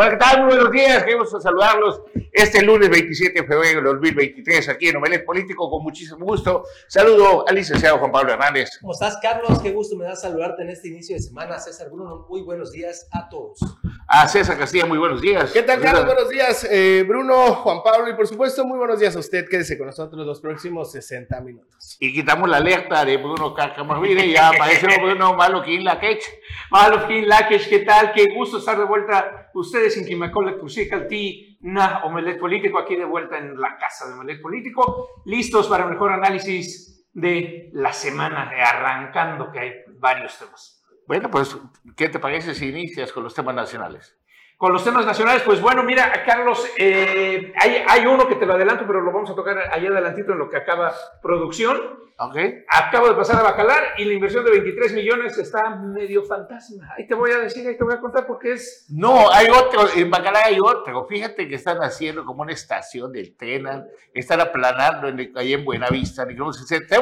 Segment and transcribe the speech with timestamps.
[0.00, 0.44] Hola, ¿qué tal?
[0.44, 4.96] Muy buenos días, qué gusto saludarlos este lunes 27 de febrero de 2023 aquí en
[4.96, 6.64] Omelet Político con muchísimo gusto.
[6.86, 8.78] Saludo al licenciado Juan Pablo Hernández.
[8.80, 9.58] ¿Cómo estás, Carlos?
[9.60, 11.58] Qué gusto me da saludarte en este inicio de semana.
[11.58, 13.58] César Bruno, muy buenos días a todos.
[14.06, 15.50] A César Castilla, muy buenos días.
[15.50, 16.06] ¿Qué tal, Carlos?
[16.06, 19.46] Buenos días, eh, Bruno, Juan Pablo y por supuesto, muy buenos días a usted.
[19.48, 21.96] Quédese con nosotros los próximos 60 minutos.
[21.98, 26.22] Y quitamos la alerta de Bruno Carcamavide y ya apareció Bruno Maloquín Laquech.
[26.70, 28.12] Maloquín Laquech, ¿qué tal?
[28.12, 33.38] Qué gusto estar de vuelta ustedes en Quimacola, Crucicaltí, una Omelet Político, aquí de vuelta
[33.38, 39.50] en la casa de Omelet Político, listos para el mejor análisis de la semana, arrancando
[39.50, 40.84] que hay varios temas.
[41.06, 41.56] Bueno, pues,
[41.96, 44.17] ¿qué te parece si inicias con los temas nacionales?
[44.58, 48.54] Con los temas nacionales, pues bueno, mira, Carlos, eh, hay, hay, uno que te lo
[48.54, 51.78] adelanto, pero lo vamos a tocar allá adelantito en lo que acaba producción.
[52.18, 52.64] Okay.
[52.68, 56.92] Acabo de pasar a Bacalar y la inversión de 23 millones está medio fantasma.
[56.96, 58.86] Ahí te voy a decir, ahí te voy a contar porque es...
[58.90, 61.06] No, hay otro, en Bacalar hay otro.
[61.06, 63.68] Fíjate que están haciendo como una estación del tren,
[64.12, 66.26] están aplanando en, ahí en Buenavista.
[66.26, 66.58] Tenemos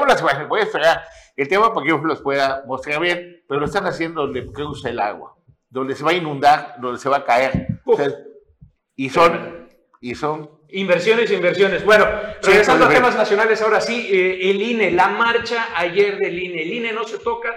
[0.06, 3.60] las imágenes, voy a esperar el tema para que yo los pueda mostrar bien, pero
[3.60, 5.36] lo están haciendo donde cruza el agua
[5.76, 7.66] donde se va a inundar, donde se va a caer.
[8.96, 9.68] y son,
[10.00, 11.84] y son Inversiones, inversiones.
[11.84, 12.06] Bueno,
[12.42, 16.62] regresando a temas nacionales, ahora sí, eh, el INE, la marcha ayer del INE.
[16.62, 17.54] El INE no se toca,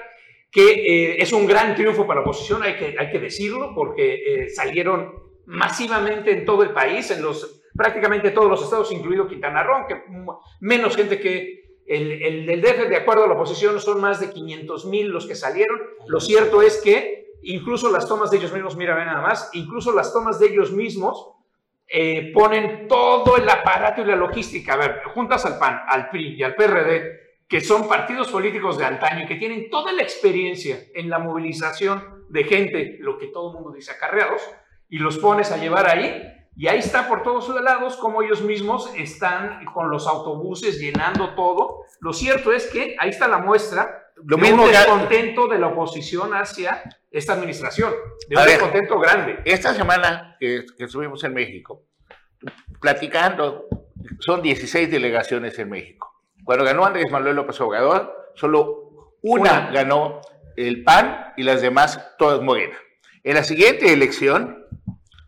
[0.51, 4.15] que eh, es un gran triunfo para la oposición, hay que, hay que decirlo, porque
[4.15, 5.13] eh, salieron
[5.45, 9.95] masivamente en todo el país, en los prácticamente todos los estados, incluido Quintana Roo, que
[10.59, 14.29] menos gente que el, el del DF, de acuerdo a la oposición, son más de
[14.29, 15.79] 500 mil los que salieron.
[16.07, 19.91] Lo cierto es que incluso las tomas de ellos mismos, mira, ven nada más, incluso
[19.93, 21.33] las tomas de ellos mismos
[21.87, 24.73] eh, ponen todo el aparato y la logística.
[24.73, 28.85] A ver, juntas al PAN, al PRI y al PRD, que son partidos políticos de
[28.85, 33.49] antaño y que tienen toda la experiencia en la movilización de gente, lo que todo
[33.49, 34.41] el mundo dice acarreados,
[34.87, 36.21] y los pones a llevar ahí,
[36.55, 41.85] y ahí está por todos lados como ellos mismos están con los autobuses llenando todo.
[42.01, 45.67] Lo cierto es que ahí está la muestra lo de mismo un descontento de la
[45.67, 47.93] oposición hacia esta administración,
[48.27, 49.39] de un descontento grande.
[49.45, 51.85] Esta semana que, estuvimos en México,
[52.79, 53.67] platicando,
[54.19, 56.23] son 16 delegaciones en México.
[56.43, 60.21] Cuando ganó Andrés Manuel López Obrador, solo una, ganó
[60.55, 62.77] el PAN y las demás todas Morena.
[63.23, 64.65] En la siguiente elección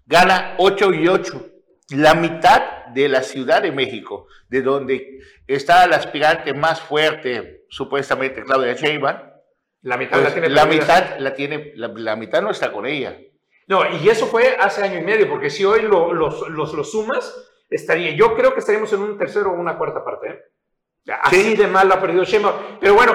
[0.06, 1.48] gana 8 y 8,
[1.90, 8.44] la mitad de la Ciudad de México, de donde está el aspirante más fuerte, supuestamente
[8.44, 9.31] Claudia Sheinbaum.
[9.84, 10.50] La mitad la pues, tiene.
[10.50, 13.18] La mitad la tiene, la, mitad no está con ella.
[13.68, 17.50] No, y eso fue hace año y medio, porque si hoy los lo, lo, sumas,
[17.70, 20.30] estaría, yo creo que estaríamos en un tercero o una cuarta parte.
[20.30, 20.40] ¿eh?
[21.22, 22.80] Así de mal ha perdido Sheinbaum.
[22.80, 23.14] Pero bueno,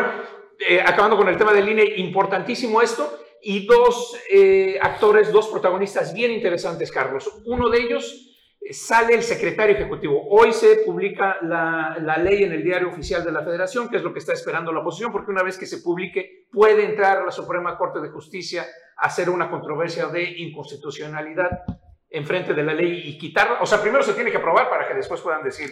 [0.69, 6.15] eh, acabando con el tema del INE, importantísimo esto, y dos eh, actores, dos protagonistas
[6.15, 7.31] bien interesantes, Carlos.
[7.45, 8.36] Uno de ellos
[8.73, 10.27] sale el secretario ejecutivo.
[10.31, 14.03] Hoy se publica la, la, ley en el diario oficial de la federación, que es
[14.03, 17.31] lo que está esperando la oposición, porque una vez que se publique puede entrar la
[17.31, 18.67] Suprema Corte de Justicia
[18.97, 21.65] a hacer una controversia de inconstitucionalidad
[22.11, 23.59] en frente de la ley y quitarla.
[23.61, 25.71] O sea, primero se tiene que aprobar para que después puedan decir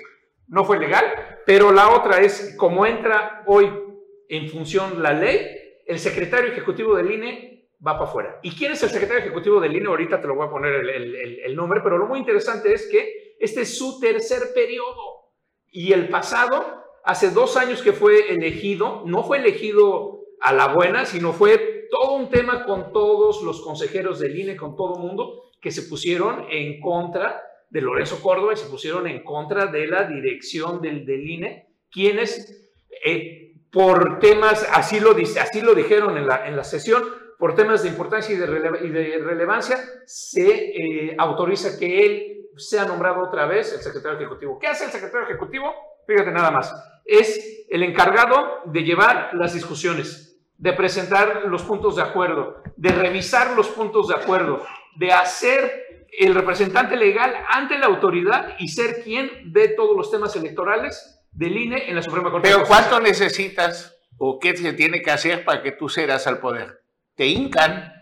[0.48, 1.04] no fue legal,
[1.46, 3.70] pero la otra es, como entra hoy
[4.28, 5.46] en función la ley,
[5.86, 7.53] el secretario ejecutivo del INE
[7.86, 8.40] va para afuera.
[8.42, 9.88] ¿Y quién es el secretario ejecutivo del INE?
[9.88, 13.62] Ahorita te lo voy a poner el, nombre, pero lo muy interesante es que este
[13.62, 15.32] es su tercer periodo.
[15.70, 21.04] Y el pasado, hace dos años que fue elegido, no fue elegido a la buena,
[21.04, 25.50] sino fue todo un tema con todos los consejeros del INE, con todo el mundo,
[25.60, 30.04] que se pusieron en contra de Lorenzo Córdoba y se pusieron en contra de la
[30.04, 32.70] dirección del, del INE, quienes
[33.04, 37.02] eh, por temas, así lo, así lo dijeron en la, en la sesión,
[37.38, 43.46] por temas de importancia y de, relevancia, se eh, autoriza que él sea nombrado otra
[43.46, 44.58] vez el secretario ejecutivo.
[44.58, 45.72] ¿Qué hace el secretario ejecutivo?
[46.06, 46.72] Fíjate nada más.
[47.04, 53.56] Es el encargado de llevar las discusiones, de presentar los puntos de acuerdo, de revisar
[53.56, 54.64] los puntos de acuerdo,
[54.96, 60.36] de hacer el representante legal ante la autoridad y ser quien ve todos los temas
[60.36, 62.48] electorales del INE en la Suprema Corte.
[62.48, 66.83] Pero ¿cuánto necesitas o qué se tiene que hacer para que tú cedas al poder?
[67.14, 67.92] Te hincan.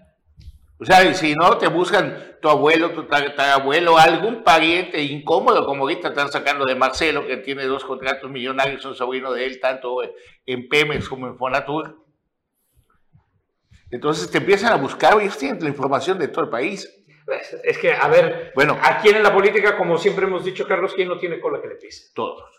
[0.79, 3.07] O sea, si no, te buscan tu abuelo, tu
[3.41, 8.83] abuelo, algún pariente incómodo, como ahorita están sacando de Marcelo, que tiene dos contratos millonarios,
[8.83, 9.99] son sobrino de él, tanto
[10.45, 12.05] en Pemex como en Fonatur.
[13.93, 16.89] Entonces te empiezan a buscar, y tienen la información de todo el país.
[17.63, 21.09] Es que, a ver, bueno, aquí en la política, como siempre hemos dicho, Carlos, ¿quién
[21.09, 22.11] no tiene cola que le pise?
[22.13, 22.51] Todos.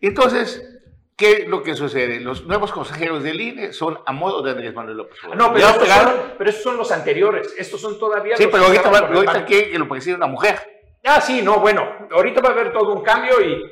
[0.00, 0.75] Entonces,
[1.16, 2.20] ¿Qué es lo que sucede?
[2.20, 5.38] Los nuevos consejeros del INE son a modo de Andrés Manuel López Obrador.
[5.38, 7.54] No, pero estos, son, pero estos son los anteriores.
[7.56, 9.86] Estos son todavía Sí, los pero que ahorita, va- ahorita quiere que lo
[10.16, 10.56] una mujer.
[11.04, 13.64] Ah, sí, no, bueno, ahorita va a haber todo un cambio y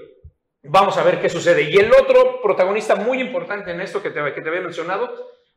[0.62, 1.62] vamos a ver qué sucede.
[1.70, 5.12] Y el otro protagonista muy importante en esto que te, que te había mencionado,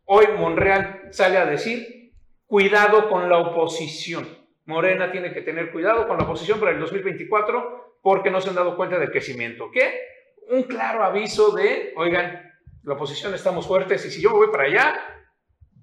[0.06, 2.12] hoy Monreal sale a decir,
[2.48, 4.28] cuidado con la oposición.
[4.66, 8.56] Morena tiene que tener cuidado con la oposición para el 2024 porque no se han
[8.56, 9.70] dado cuenta del crecimiento.
[9.72, 10.02] ¿Qué?
[10.50, 12.42] Un claro aviso de, oigan,
[12.84, 15.18] la oposición estamos fuertes y si yo me voy para allá,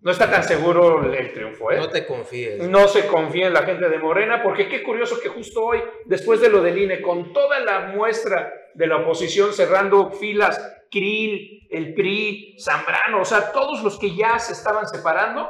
[0.01, 1.71] no está tan seguro el, el triunfo.
[1.71, 1.79] ¿eh?
[1.79, 2.69] No te confíes.
[2.69, 6.41] No se confía en la gente de Morena, porque qué curioso que justo hoy, después
[6.41, 11.95] de lo del INE, con toda la muestra de la oposición cerrando filas, Krill, el
[11.95, 15.49] PRI, Zambrano, o sea, todos los que ya se estaban separando,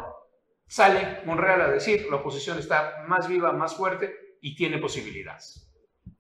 [0.67, 5.71] sale Monreal a decir, la oposición está más viva, más fuerte y tiene posibilidades.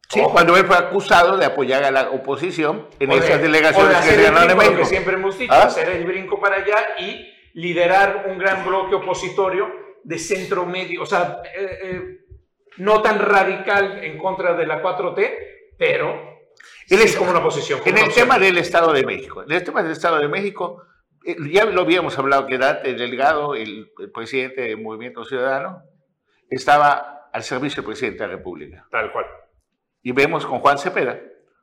[0.08, 0.32] Sí, Ojo.
[0.32, 3.96] cuando él fue acusado de apoyar a la oposición en O de- esas de delegaciones
[3.98, 4.84] que brinco, lo que México.
[4.84, 5.62] siempre hemos dicho, ¿Ah?
[5.64, 9.68] hacer el brinco para allá y liderar un gran bloque opositorio
[10.04, 12.18] de centro medio, o sea, eh, eh,
[12.78, 15.38] no tan radical en contra de la 4T,
[15.78, 16.12] pero
[16.90, 17.78] Él sí es- como una posición.
[17.80, 20.28] como En el una tema del Estado de México, en el tema del Estado de
[20.28, 20.82] México,
[21.24, 25.82] eh, ya lo habíamos hablado que Dante, el delegado, el, el presidente del Movimiento Ciudadano,
[26.50, 28.86] estaba al servicio del presidente de la República.
[28.90, 29.24] Tal cual.
[30.04, 31.18] Y vemos con Juan Cepeda,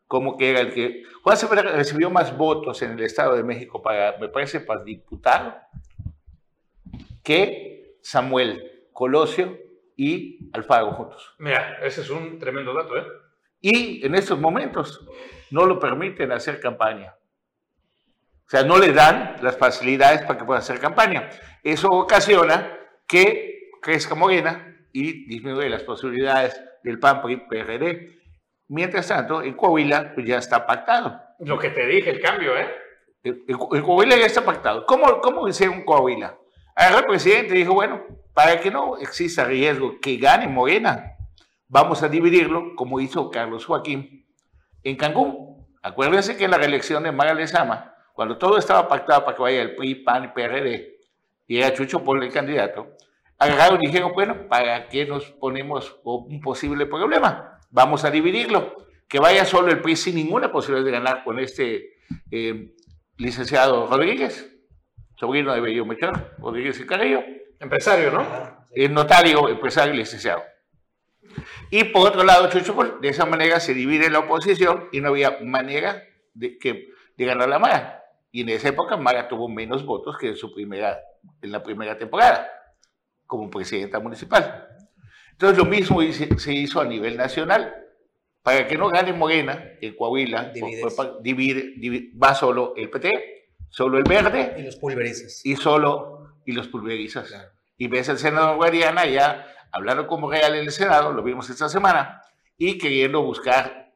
[0.08, 1.04] como que era el que...
[1.24, 5.56] Juan Cepeda recibió más votos en el Estado de México para, me parece, para diputado,
[7.24, 9.58] que Samuel Colosio
[9.96, 11.36] y Alfaro juntos.
[11.38, 13.06] Mira, ese es un tremendo dato, ¿eh?
[13.62, 15.08] Y en estos momentos
[15.52, 17.16] no lo permiten hacer campaña.
[18.48, 21.30] O sea, no le dan las facilidades para que pueda hacer campaña.
[21.64, 22.76] Eso ocasiona
[23.08, 28.21] que crezca Morena y disminuye las posibilidades del PAN, PRD.
[28.72, 31.22] Mientras tanto, en Coahuila pues, ya está pactado.
[31.40, 32.70] Lo que te dije, el cambio, ¿eh?
[33.22, 34.86] En Coahuila ya está pactado.
[34.86, 36.38] ¿Cómo, cómo hicieron Coahuila?
[36.74, 38.02] Agarró el presidente y dijo, bueno,
[38.34, 41.18] para que no exista riesgo que gane Morena,
[41.68, 44.26] vamos a dividirlo como hizo Carlos Joaquín
[44.84, 45.68] en Cancún.
[45.82, 49.62] Acuérdense que en la reelección de Mara Lezama, cuando todo estaba pactado para que vaya
[49.64, 50.98] el PRI, PAN y PRD,
[51.46, 52.96] y era Chucho Polo el candidato,
[53.38, 57.51] agarraron y dijeron, bueno, ¿para qué nos ponemos un posible problema?
[57.72, 58.76] Vamos a dividirlo.
[59.08, 61.96] Que vaya solo el PRI sin ninguna posibilidad de ganar con este
[62.30, 62.76] eh,
[63.18, 64.50] licenciado Rodríguez,
[65.18, 67.22] sobrino de Bello Melchor, Rodríguez y Carrillo,
[67.62, 68.26] Empresario, ¿no?
[68.72, 70.42] El notario, empresario y licenciado.
[71.70, 75.10] Y por otro lado, Chucho Pol, de esa manera se divide la oposición y no
[75.10, 76.04] había manera
[76.34, 78.04] de, que, de ganar la Mara.
[78.32, 81.00] Y en esa época Mara tuvo menos votos que en, su primera,
[81.42, 82.50] en la primera temporada,
[83.28, 84.68] como presidenta municipal.
[85.42, 86.02] Entonces lo mismo
[86.38, 87.74] se hizo a nivel nacional.
[88.44, 90.52] Para que no gane Morena en Coahuila,
[90.96, 95.44] por- divide- divi- va solo el PT, solo el verde Y los pulverizas.
[95.46, 97.28] y solo y los pulverizas.
[97.28, 97.50] Claro.
[97.78, 101.70] Y ves al senador Guadiana ya hablando como real en el Senado, lo vimos esta
[101.70, 102.22] semana,
[102.58, 103.94] y queriendo buscar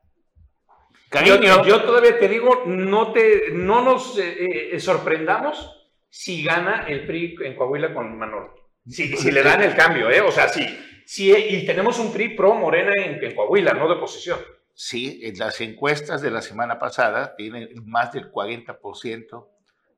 [0.65, 1.63] Yo, cariño.
[1.65, 7.35] yo todavía te digo, no, te, no nos eh, eh, sorprendamos si gana el PRI
[7.43, 8.53] en Coahuila con Manolo.
[8.87, 10.21] Si, si le dan el cambio, ¿eh?
[10.21, 10.63] O sea, sí.
[11.05, 14.39] Sí y tenemos un PRI pro Morena en, en Coahuila, no de oposición.
[14.73, 19.47] Sí, en las encuestas de la semana pasada tienen más del 40%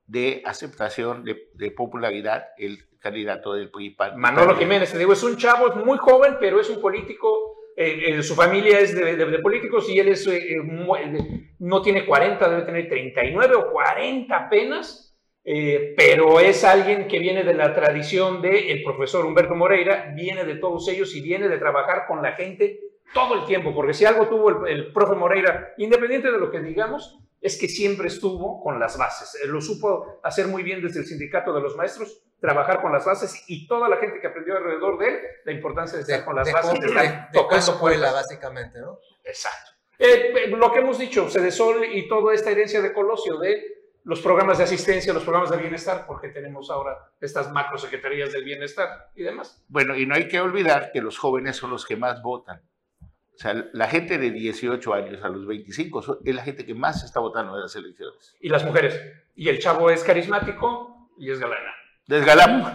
[0.06, 3.96] de aceptación de, de popularidad el candidato del PRI.
[4.16, 7.56] Manolo Jiménez, te digo, es un chavo, es muy joven, pero es un político.
[7.76, 11.52] eh, eh, su familia es de, de- de políticos y él es, eh, eh, eh,
[11.60, 15.07] no tiene 40, debe tener 39 o 40 apenas,
[15.50, 20.56] eh, pero es alguien que viene de la tradición del profesor Humberto Moreira, viene de
[20.56, 22.82] todos ellos y viene de trabajar con la gente
[23.14, 26.60] todo el tiempo, porque si algo tuvo el, el profe Moreira, independiente de lo que
[26.60, 29.42] digamos, es que siempre estuvo con las bases.
[29.42, 33.06] Eh, Lo supo hacer muy bien desde el sindicato de los maestros, trabajar con las
[33.06, 36.36] bases y toda la gente que aprendió alrededor de él, la importancia de estar con
[36.36, 38.14] las de, bases, de, de estar de, de tocando puertas.
[38.14, 39.00] básicamente, ¿no?
[39.24, 39.72] Exacto.
[39.98, 43.77] Eh, eh, lo que hemos dicho, Cedesol y toda esta herencia de Colosio de
[44.08, 48.46] los programas de asistencia, los programas de bienestar, porque tenemos ahora estas macro secretarías del
[48.46, 49.62] bienestar y demás.
[49.68, 52.62] Bueno, y no hay que olvidar que los jóvenes son los que más votan.
[53.02, 56.74] O sea, la gente de 18 años a los 25 son- es la gente que
[56.74, 58.36] más está votando en las elecciones.
[58.40, 58.98] Y las mujeres.
[59.36, 61.74] Y el chavo es carismático y es galana.
[62.08, 62.72] Desgalamos.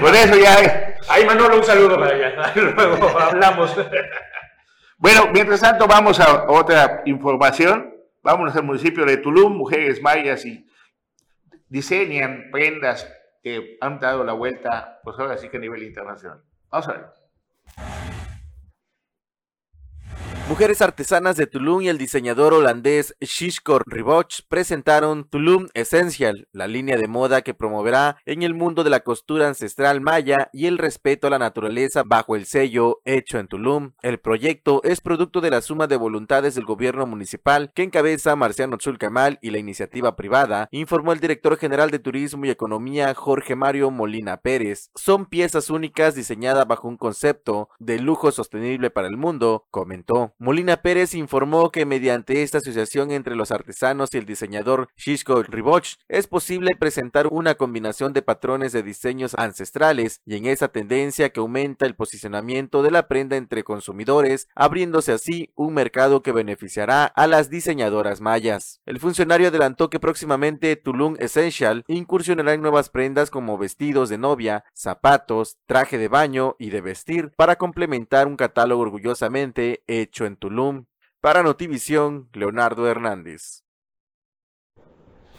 [0.00, 2.52] Por eso ya Ahí Manolo, un saludo para allá.
[2.56, 3.76] Luego hablamos.
[4.96, 7.94] Bueno, mientras tanto vamos a otra información.
[8.28, 9.56] Vámonos al municipio de Tulum.
[9.56, 10.68] Mujeres mayas y
[11.70, 13.10] diseñan prendas
[13.42, 16.42] que han dado la vuelta, pues ahora sí que a nivel internacional.
[16.70, 18.17] Vamos a ver.
[20.48, 26.96] Mujeres artesanas de Tulum y el diseñador holandés Shishkor Riboch presentaron Tulum Essential, la línea
[26.96, 31.26] de moda que promoverá en el mundo de la costura ancestral maya y el respeto
[31.26, 33.92] a la naturaleza bajo el sello Hecho en Tulum.
[34.00, 38.78] El proyecto es producto de la suma de voluntades del gobierno municipal que encabeza Marciano
[38.78, 43.90] Chulcamal y la iniciativa privada, informó el director general de Turismo y Economía Jorge Mario
[43.90, 44.90] Molina Pérez.
[44.94, 50.32] Son piezas únicas diseñadas bajo un concepto de lujo sostenible para el mundo, comentó.
[50.40, 55.96] Molina Pérez informó que mediante esta asociación entre los artesanos y el diseñador Shishko Riboch
[56.06, 61.40] es posible presentar una combinación de patrones de diseños ancestrales y en esa tendencia que
[61.40, 67.26] aumenta el posicionamiento de la prenda entre consumidores, abriéndose así un mercado que beneficiará a
[67.26, 68.80] las diseñadoras mayas.
[68.86, 74.62] El funcionario adelantó que próximamente Tulum Essential incursionará en nuevas prendas como vestidos de novia,
[74.72, 80.84] zapatos, traje de baño y de vestir para complementar un catálogo orgullosamente hecho en Tulum.
[81.20, 83.64] Para Notivisión, Leonardo Hernández.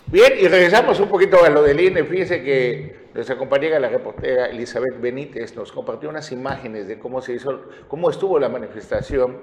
[0.08, 2.04] Bien, y regresamos un poquito a lo del INE.
[2.04, 7.34] Fíjense que nuestra compañera, la reportera Elizabeth Benítez, nos compartió unas imágenes de cómo se
[7.34, 9.40] hizo, cómo estuvo la manifestación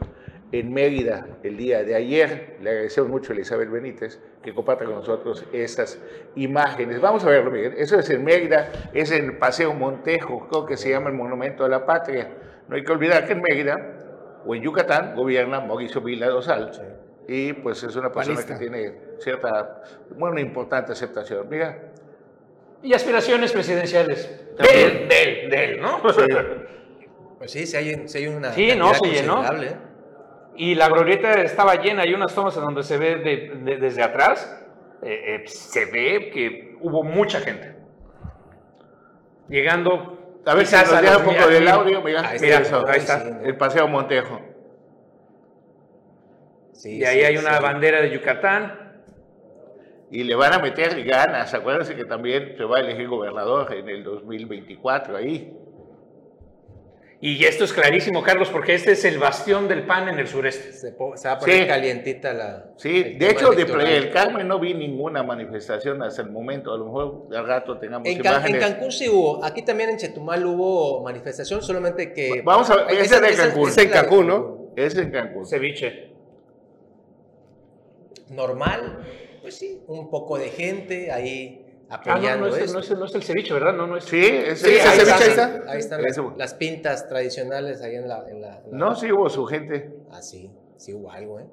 [0.52, 2.56] en Mérida el día de ayer.
[2.60, 6.00] Le agradecemos mucho a Elizabeth Benítez que comparta con nosotros estas
[6.34, 7.00] imágenes.
[7.00, 7.74] Vamos a verlo, Miguel.
[7.76, 11.68] Eso es en Mérida, es en Paseo Montejo, creo que se llama el Monumento a
[11.68, 12.28] la Patria.
[12.68, 13.95] No hay que olvidar que en Mérida
[14.46, 16.70] o en Yucatán gobierna Mauricio Vila Dosal.
[17.28, 21.48] Y pues es una persona que tiene cierta, bueno, importante aceptación.
[21.48, 21.90] Mira.
[22.82, 24.30] Y aspiraciones presidenciales.
[24.58, 26.00] De él, de él, ¿no?
[27.38, 28.50] Pues sí, si hay, si hay una.
[28.52, 29.42] Sí, no, se llenó.
[30.56, 32.02] Y la glorieta estaba llena.
[32.02, 34.64] Hay unas tomas en donde se ve desde atrás.
[35.02, 37.76] Eh, eh, se ve que hubo mucha gente.
[39.50, 40.15] Llegando
[40.46, 42.02] a ver si nos un poco del audio.
[42.02, 43.40] Mira, mira eso, ahí está.
[43.42, 44.40] el Paseo Montejo.
[46.84, 48.86] y ahí hay una bandera de Yucatán.
[50.08, 51.52] Y le van a meter ganas.
[51.52, 55.52] Acuérdense que también se va a elegir gobernador en el 2024 ahí.
[57.18, 60.72] Y esto es clarísimo, Carlos, porque este es el bastión del PAN en el sureste.
[60.74, 62.66] Se, va a poner calientita la.
[62.76, 66.74] Sí, de hecho, de del Carmen no vi ninguna manifestación hasta el momento.
[66.74, 68.62] A lo mejor al rato tengamos en imágenes.
[68.62, 69.42] en Cancún sí hubo.
[69.42, 72.42] Aquí también en Chetumal hubo manifestación, solamente que.
[72.44, 73.68] Vamos a ver, ese es de Cancún.
[73.70, 74.72] Es en Cancún, ¿no?
[74.76, 75.46] Es en Cancún.
[75.46, 76.10] Ceviche.
[78.28, 78.98] Normal,
[79.40, 83.54] pues sí, un poco de gente ahí Ah, no, no, es, no, es, el ceviche,
[83.54, 83.72] ¿verdad?
[83.72, 84.04] No, no es...
[84.04, 86.02] Sí, es, sí, ahí, está, ahí están
[86.36, 89.94] las, pintas tradicionales ahí en la, en la, No, sí hubo su gente.
[90.10, 91.46] Ah, sí, sí hubo algo, ¿eh?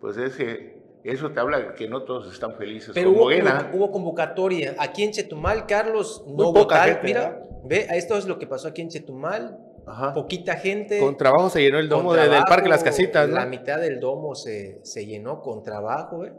[0.00, 2.92] Pues es que eso te habla de que no todos están felices.
[2.94, 3.26] Pero hubo,
[3.72, 4.76] hubo, convocatoria.
[4.78, 7.00] Aquí en Chetumal, Carlos, no hubo tal.
[7.02, 9.58] Mira, ve, esto es lo que pasó aquí en Chetumal.
[9.86, 10.14] Ajá.
[10.14, 11.00] Poquita gente.
[11.00, 13.34] Con trabajo se llenó el domo del Parque Las Casitas, ¿no?
[13.34, 16.32] La mitad del domo se, se llenó con trabajo, ¿eh?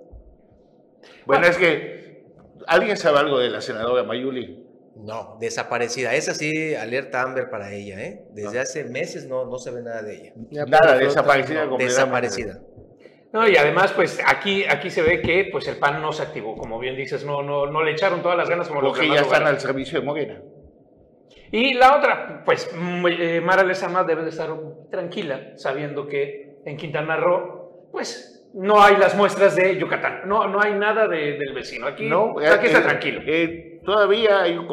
[1.25, 2.08] Bueno, es que
[2.67, 4.65] ¿Alguien sabe algo de la senadora Mayuli?
[4.95, 6.13] No, desaparecida.
[6.13, 8.25] Es así, alerta Amber para ella, ¿eh?
[8.31, 10.33] Desde hace meses no, no se ve nada de ella.
[10.67, 12.59] Nada, desaparecida Desaparecida.
[13.31, 16.57] No, y además, pues aquí, aquí se ve que pues, el PAN no se activó,
[16.57, 19.45] como bien dices, no, no, no le echaron todas las ganas como Porque ya están
[19.45, 20.41] al servicio de Morena.
[21.51, 22.69] Y la otra, pues
[23.19, 24.49] eh, Mara Lezama debe de estar
[24.91, 30.61] tranquila, sabiendo que en Quintana Roo, pues no hay las muestras de Yucatán, no, no
[30.61, 31.87] hay nada del vecino.
[31.87, 33.21] Aquí, no, aquí está eh, tranquilo.
[33.25, 34.67] Eh, todavía hay un,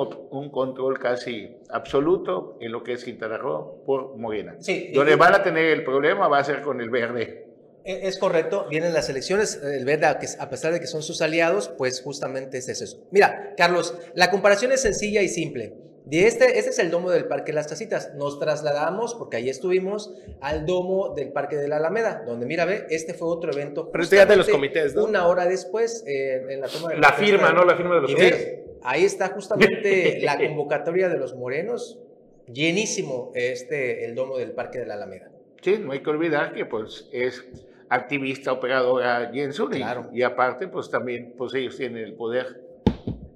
[0.50, 4.56] control casi absoluto en lo que es Quintana Roo por Morena.
[4.59, 7.47] Sí, Donde van a tener el problema va a ser con el verde.
[7.85, 11.68] E, es correcto, vienen las elecciones, el verde, a pesar de que son sus aliados,
[11.68, 13.06] pues justamente es eso.
[13.11, 15.75] Mira, Carlos, la comparación es sencilla y simple.
[16.07, 18.15] De este, este es el domo del Parque Las Casitas.
[18.15, 22.87] Nos trasladamos, porque ahí estuvimos, al domo del Parque de la Alameda, donde mira, ve,
[22.91, 23.91] este fue otro evento.
[23.91, 25.05] Pero este ya de los comités, ¿no?
[25.05, 27.65] Una hora después, eh, en la toma de la, firma, ¿no?
[27.65, 28.61] La firma de los comités.
[28.85, 31.99] ahí está justamente la convocatoria de los morenos,
[32.47, 35.33] llenísimo este, el domo del Parque de la Alameda.
[35.61, 37.45] Sí, no hay que olvidar que pues es
[37.89, 40.09] activista, operadora Jensen, claro.
[40.13, 42.61] y, aparte pues también pues ellos tienen el poder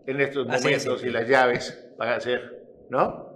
[0.07, 2.60] en estos momentos y las llaves para hacer
[2.91, 3.31] ¿no?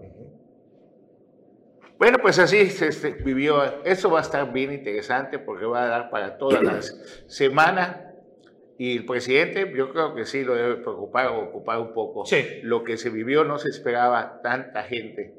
[1.99, 3.83] Bueno, pues así se este, vivió.
[3.85, 6.81] Eso va a estar bien interesante porque va a dar para toda la
[7.27, 8.11] semana.
[8.77, 12.27] Y el presidente, yo creo que sí lo debe preocupar o ocupar un poco.
[12.27, 12.45] Sí.
[12.63, 15.33] Lo que se vivió no se esperaba tanta gente.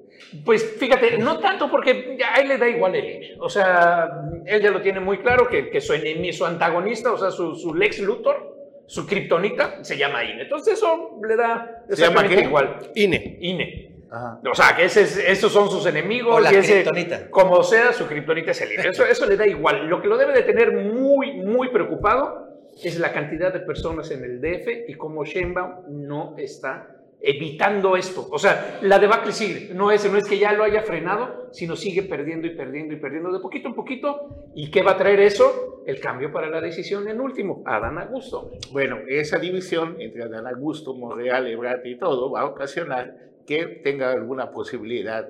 [0.45, 4.09] Pues fíjate, no tanto porque a él le da igual el O sea,
[4.45, 7.55] él ya lo tiene muy claro que, que su enemigo, su antagonista, o sea, su,
[7.55, 8.55] su Lex Luthor,
[8.87, 10.43] su kriptonita, se llama INE.
[10.43, 12.91] Entonces eso le da exactamente igual.
[12.95, 13.37] INE.
[13.41, 13.94] INE.
[14.11, 16.35] O sea, que ese esos son sus enemigos.
[16.35, 17.29] O la y ese, kriptonita.
[17.29, 18.71] Como sea, su kriptonita es el.
[18.71, 19.87] Eso, eso le da igual.
[19.87, 22.45] Lo que lo debe de tener muy, muy preocupado
[22.83, 28.27] es la cantidad de personas en el DF y cómo Sheinbaum no está evitando esto.
[28.29, 29.73] O sea, la debacle sigue.
[29.73, 32.97] No es, no es que ya lo haya frenado, sino sigue perdiendo y perdiendo y
[32.97, 34.51] perdiendo de poquito en poquito.
[34.53, 35.83] ¿Y qué va a traer eso?
[35.87, 38.51] El cambio para la decisión en último, Adán Augusto.
[38.71, 44.11] Bueno, esa división entre Adán Augusto, Monreal, Ebrard y todo va a ocasionar que tenga
[44.11, 45.29] alguna posibilidad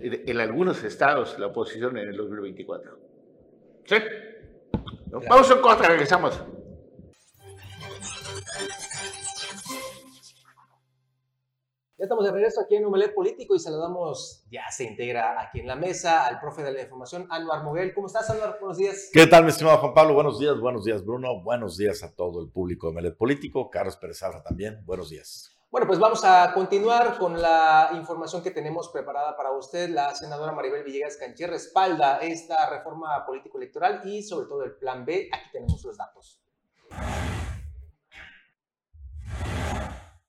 [0.00, 2.98] en, algunos estados la oposición en el 2024.
[3.84, 3.96] ¿Sí?
[5.10, 5.20] ¿No?
[5.28, 6.42] Vamos a un corte, regresamos.
[11.98, 15.66] Ya estamos de regreso aquí en Omelet Político y saludamos, ya se integra aquí en
[15.66, 17.92] la mesa al profe de la información, Anuar Moguel.
[17.92, 18.56] ¿Cómo estás, Anuar?
[18.60, 19.10] Buenos días.
[19.12, 20.14] ¿Qué tal, mi estimado Juan Pablo?
[20.14, 21.42] Buenos días, buenos días, Bruno.
[21.42, 23.68] Buenos días a todo el público de Melet Político.
[23.68, 24.80] Carlos Pérez Alfa también.
[24.84, 25.57] Buenos días.
[25.70, 29.90] Bueno, pues vamos a continuar con la información que tenemos preparada para usted.
[29.90, 35.28] La senadora Maribel Villegas Canché respalda esta reforma político-electoral y sobre todo el plan B.
[35.30, 36.40] Aquí tenemos los datos.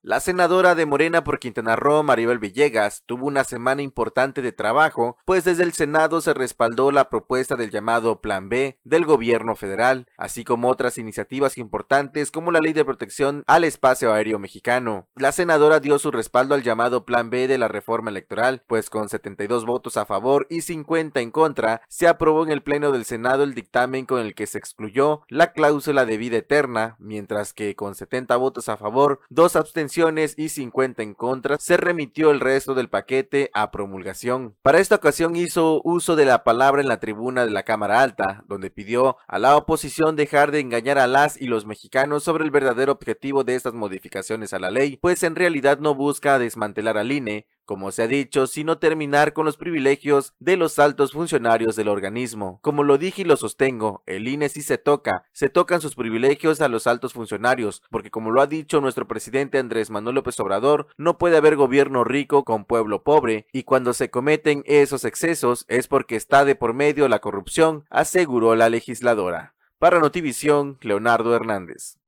[0.02, 5.18] La senadora de Morena por Quintana Roo, Maribel Villegas, tuvo una semana importante de trabajo,
[5.26, 10.06] pues desde el Senado se respaldó la propuesta del llamado Plan B del gobierno federal,
[10.16, 15.06] así como otras iniciativas importantes como la Ley de Protección al Espacio Aéreo Mexicano.
[15.16, 19.10] La senadora dio su respaldo al llamado Plan B de la reforma electoral, pues con
[19.10, 23.42] 72 votos a favor y 50 en contra, se aprobó en el Pleno del Senado
[23.42, 27.94] el dictamen con el que se excluyó la cláusula de vida eterna, mientras que con
[27.94, 29.89] 70 votos a favor, dos abstenciones
[30.36, 34.54] y 50 en contra, se remitió el resto del paquete a promulgación.
[34.62, 38.44] Para esta ocasión hizo uso de la palabra en la tribuna de la Cámara Alta,
[38.46, 42.50] donde pidió a la oposición dejar de engañar a las y los mexicanos sobre el
[42.50, 47.10] verdadero objetivo de estas modificaciones a la ley, pues en realidad no busca desmantelar al
[47.10, 51.86] INE, como se ha dicho, sino terminar con los privilegios de los altos funcionarios del
[51.86, 52.58] organismo.
[52.62, 56.60] Como lo dije y lo sostengo, el INE sí se toca, se tocan sus privilegios
[56.62, 60.88] a los altos funcionarios, porque como lo ha dicho nuestro presidente Andrés Manuel López Obrador,
[60.96, 65.86] no puede haber gobierno rico con pueblo pobre, y cuando se cometen esos excesos es
[65.86, 69.54] porque está de por medio la corrupción, aseguró la legisladora.
[69.78, 71.99] Para Notivisión, Leonardo Hernández.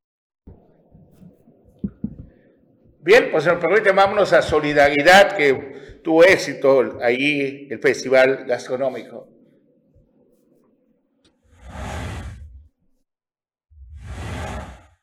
[3.05, 9.32] Bien, pues nos permite, vámonos a Solidaridad, que tuvo éxito ahí el Festival Gastronómico.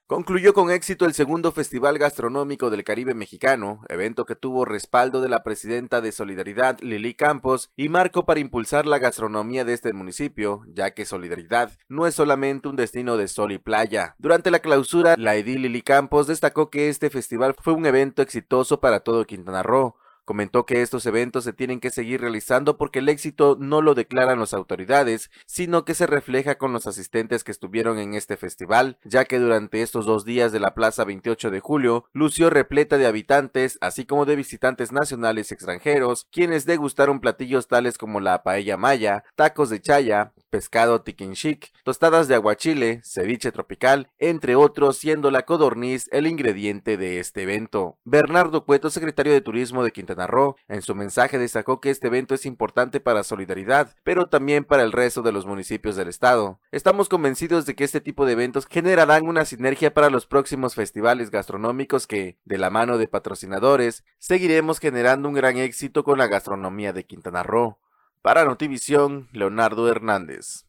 [0.10, 5.30] Concluyó con éxito el segundo Festival Gastronómico del Caribe Mexicano, evento que tuvo respaldo de
[5.30, 10.64] la presidenta de Solidaridad, Lili Campos, y marco para impulsar la gastronomía de este municipio,
[10.66, 14.16] ya que Solidaridad no es solamente un destino de sol y playa.
[14.18, 18.80] Durante la clausura, la edil Lili Campos destacó que este festival fue un evento exitoso
[18.80, 19.96] para todo Quintana Roo,
[20.30, 24.40] Comentó que estos eventos se tienen que seguir realizando porque el éxito no lo declaran
[24.40, 29.26] las autoridades, sino que se refleja con los asistentes que estuvieron en este festival, ya
[29.26, 33.80] que durante estos dos días de la Plaza 28 de Julio lució repleta de habitantes,
[33.82, 39.24] así como de visitantes nacionales y extranjeros, quienes degustaron platillos tales como la paella maya,
[39.36, 46.08] tacos de chaya, pescado tiquinchic, tostadas de aguachile, ceviche tropical, entre otros, siendo la codorniz
[46.12, 47.98] el ingrediente de este evento.
[48.04, 52.36] Bernardo Cueto, secretario de Turismo de Quintana Roo, en su mensaje destacó que este evento
[52.36, 56.60] es importante para Solidaridad, pero también para el resto de los municipios del estado.
[56.72, 61.32] Estamos convencidos de que este tipo de eventos generarán una sinergia para los próximos festivales
[61.32, 66.94] gastronómicos que, de la mano de patrocinadores, seguiremos generando un gran éxito con la gastronomía
[66.94, 67.78] de Quintana Roo.
[68.22, 70.66] Para Notivisión, Leonardo Hernández.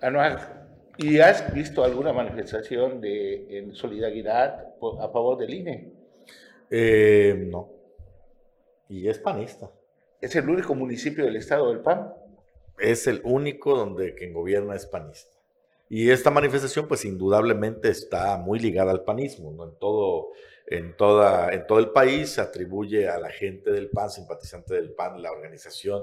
[0.00, 5.92] Anual, ¿y has visto alguna manifestación de en solidaridad a favor del INE?
[6.70, 7.73] Eh, no.
[8.88, 9.70] Y es panista.
[10.20, 12.12] Es el único municipio del estado del PAN.
[12.78, 15.34] Es el único donde quien gobierna es panista.
[15.88, 19.64] Y esta manifestación, pues indudablemente está muy ligada al panismo, ¿no?
[19.64, 20.30] En todo,
[20.66, 24.92] en toda, en todo el país se atribuye a la gente del PAN, simpatizante del
[24.92, 26.02] PAN, la organización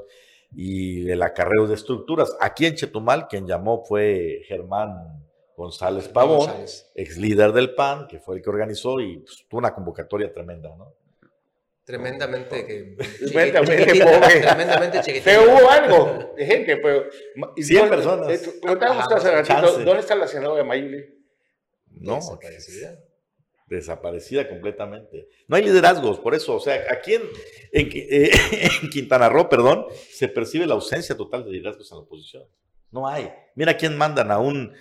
[0.53, 2.35] y el acarreo de estructuras.
[2.39, 5.25] Aquí en Chetumal, quien llamó fue Germán
[5.57, 6.91] González Pavón, González.
[6.95, 10.75] ex líder del PAN, que fue el que organizó y pues, tuvo una convocatoria tremenda,
[10.75, 10.93] ¿no?
[11.91, 12.95] Tremendamente que...
[13.27, 14.39] Tremendamente chiquitita, pobre.
[14.41, 15.25] Tremendamente chiquitita.
[15.25, 17.05] Pero hubo algo de gente, pero...
[17.55, 18.49] y 100 ¿dónde- personas.
[18.61, 19.83] Preguntábamos Ajá, hace ratito, chance.
[19.83, 21.03] ¿dónde está la senadora Mayuli?
[21.93, 22.99] No, Desaparecida.
[23.67, 25.27] desaparecida completamente.
[25.47, 27.21] No hay liderazgos, por eso, o sea, aquí en,
[27.71, 28.31] en, eh,
[28.83, 32.43] en Quintana Roo, perdón, se percibe la ausencia total de liderazgos en la oposición.
[32.91, 33.31] No hay.
[33.55, 34.73] Mira quién mandan a un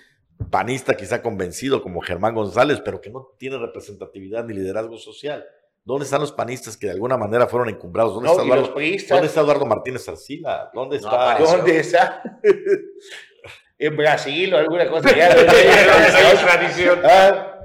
[0.51, 5.45] panista quizá convencido como Germán González, pero que no tiene representatividad ni liderazgo social.
[5.91, 8.15] ¿Dónde están los panistas que de alguna manera fueron encumbrados?
[8.15, 8.75] ¿Dónde, No, está, Eduardo.
[8.75, 10.71] ¿Dónde está Eduardo Martínez Arcila?
[10.73, 11.33] ¿Dónde No está?
[11.33, 11.57] apareció.
[11.57, 12.23] ¿Dónde está?
[13.79, 15.17] en Brasil o alguna cosa.
[15.17, 15.31] Ya,
[16.47, 17.01] tradición.
[17.05, 17.57] Ah,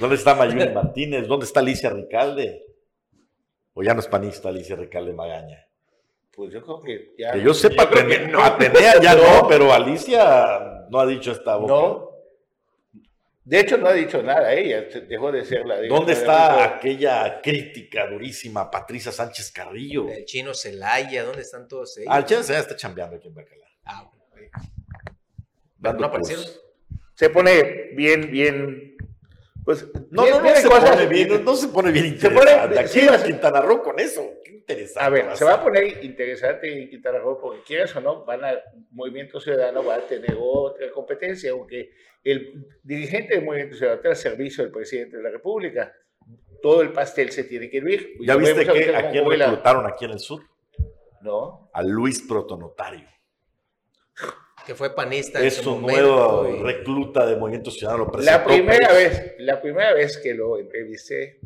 [0.00, 1.26] ¿Dónde está Mayuri Martínez?
[1.28, 2.64] ¿Dónde está Alicia Ricalde?
[3.74, 5.62] ¿O ya no es panista Alicia Ricalde Magaña?
[6.34, 7.32] pues yo creo que ya.
[7.32, 8.42] Que yo sepa, Yo creo que Atene- no.
[8.44, 9.22] Atenea ya no.
[9.42, 9.48] No.
[9.48, 11.72] pero Alicia no ha dicho esta boca.
[11.72, 12.05] No.
[13.46, 15.80] De hecho, no ha dicho nada ella, se dejó de ser la.
[15.82, 20.08] ¿Dónde está aquella crítica durísima Patricia Sánchez Carrillo?
[20.08, 22.12] El chino Celaya, ¿dónde están todos ellos?
[22.12, 23.70] Al chance ya está chambeando aquí en Bacalar.
[23.84, 24.50] Ah, bueno.
[25.78, 26.44] ¿No aparecieron?
[27.14, 28.95] Se pone bien, bien.
[29.66, 29.84] Pues.
[30.10, 32.78] No, no, no se cosas- pone bien, no, se pone bien pone- interesante.
[32.78, 33.24] Aquí sí, en sí.
[33.26, 34.22] Quintana Roo con eso.
[34.44, 35.04] Qué interesante.
[35.04, 38.24] A ver, va se va a poner interesante en Quintana Roo porque quieras o no,
[38.24, 38.52] van a,
[38.92, 41.90] Movimiento Ciudadano va a tener otra competencia, aunque
[42.22, 45.92] el dirigente del Movimiento Ciudadano está al servicio del presidente de la República.
[46.62, 48.14] Todo el pastel se tiene que hervir.
[48.20, 50.42] ¿Ya viste que a quién reclutaron aquí en el sur?
[51.22, 51.70] No.
[51.74, 53.06] A Luis Protonotario.
[54.66, 58.10] Que fue panista Es su nuevo y- recluta de Movimiento Ciudadano.
[58.12, 61.38] Lo La primera vez, la primera vez que lo entrevisté,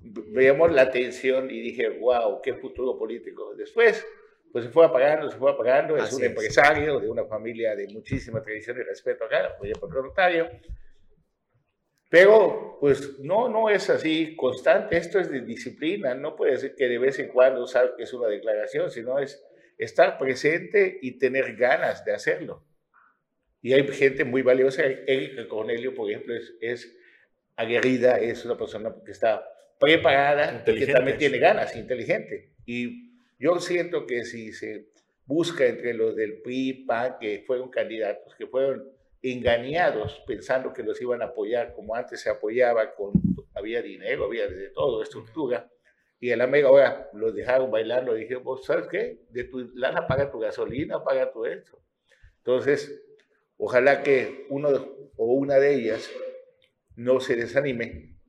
[0.00, 3.54] veíamos la atención y dije, wow, qué futuro político.
[3.54, 4.04] Después,
[4.50, 5.96] pues se fue apagando, se fue apagando.
[5.96, 6.28] Es Así un es.
[6.30, 10.48] empresario de una familia de muchísima tradición y respeto acá, voy a poner notario.
[12.08, 14.96] Pero, pues no, no es así constante.
[14.98, 16.14] Esto es de disciplina.
[16.14, 19.42] No puede ser que de vez en cuando salga que es una declaración, sino es
[19.84, 22.64] estar presente y tener ganas de hacerlo.
[23.60, 24.82] Y hay gente muy valiosa.
[24.84, 26.96] Erika Cornelio, por ejemplo, es, es
[27.56, 29.44] aguerrida, es una persona que está
[29.78, 30.92] preparada, que Inteligente.
[30.92, 32.50] también tiene ganas, inteligente.
[32.66, 34.86] Y yo siento que si se
[35.26, 38.88] busca entre los del PRI, PAN, que fueron candidatos, que fueron
[39.22, 43.12] engañados pensando que los iban a apoyar como antes se apoyaba, con,
[43.54, 45.70] había dinero, había de todo, estructura,
[46.22, 49.24] y a la mega hora los dejaron bailando y dijeron, "Vos, ¿sabes qué?
[49.30, 51.82] De tu lana paga tu gasolina, paga tu esto.
[52.36, 53.02] Entonces,
[53.56, 54.68] ojalá que uno
[55.16, 56.08] o una de ellas
[56.94, 58.20] no se desanime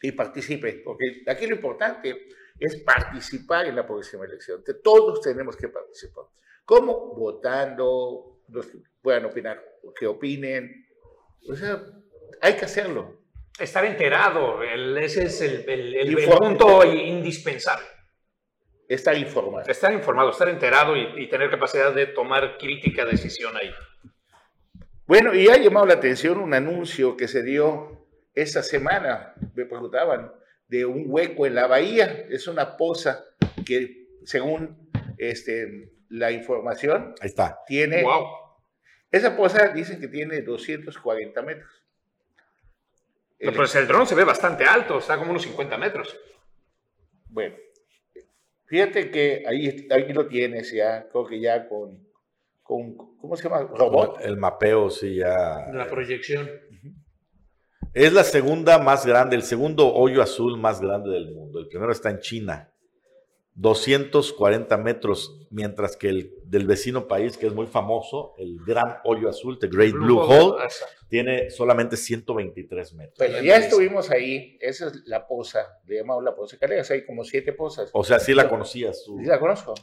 [0.00, 2.28] y participe, porque aquí lo importante
[2.60, 4.62] es participar en la próxima elección.
[4.80, 6.26] Todos tenemos que participar.
[6.64, 7.12] ¿Cómo?
[7.16, 9.60] Votando, los que puedan opinar,
[9.98, 10.86] que opinen.
[11.50, 11.84] O sea,
[12.40, 13.21] hay que hacerlo.
[13.58, 16.48] Estar enterado, el- ese es el, el- el- el Informe.
[16.56, 17.86] punto indispensable.
[18.88, 19.70] Estar informado.
[19.70, 23.70] Estar informado, estar enterado y, y tener capacidad de tomar crítica decisión ahí.
[25.06, 30.32] Bueno, y ha llamado la atención un anuncio que se dio esta semana, me preguntaban,
[30.68, 32.24] de un hueco en la bahía.
[32.30, 33.22] Es una poza
[33.66, 37.58] que, según este, la información, Ahí está.
[37.66, 38.02] tiene...
[38.02, 38.26] Wow.
[39.10, 41.81] Esa poza dicen que tiene 240 metros.
[43.50, 46.16] El- pues el dron se ve bastante alto, está como unos 50 metros.
[47.28, 47.56] Bueno,
[48.66, 52.06] fíjate que ahí, ahí lo tienes ya, creo que ya con,
[52.62, 53.62] con ¿cómo se llama?
[53.62, 54.20] Robot.
[54.22, 55.66] El mapeo, sí, ya.
[55.72, 56.48] La proyección.
[57.94, 61.58] Es la segunda más grande, el segundo hoyo azul más grande del mundo.
[61.58, 62.72] El primero está en China,
[63.54, 69.28] 240 metros, mientras que el del vecino país, que es muy famoso, el gran hoyo
[69.28, 70.64] azul, The Great Blue, Hole,
[71.08, 73.18] tiene solamente 123 metros.
[73.18, 77.24] Bueno, ya estuvimos ahí, esa es la poza, le llamamos la poza Calegas, hay como
[77.24, 77.90] siete pozas.
[77.92, 79.18] O sea, sí la conocías tú.
[79.18, 79.74] Sí la conozco.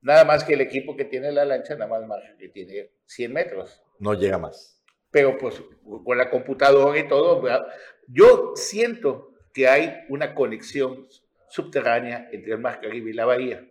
[0.00, 3.32] Nada más que el equipo que tiene la lancha, nada más marca que tiene 100
[3.32, 3.82] metros.
[3.98, 4.80] No llega más.
[5.10, 5.62] Pero pues
[6.04, 7.66] con la computadora y todo, ¿verdad?
[8.08, 11.06] yo siento que hay una conexión
[11.54, 13.64] subterránea entre el Mar Caribe y la bahía.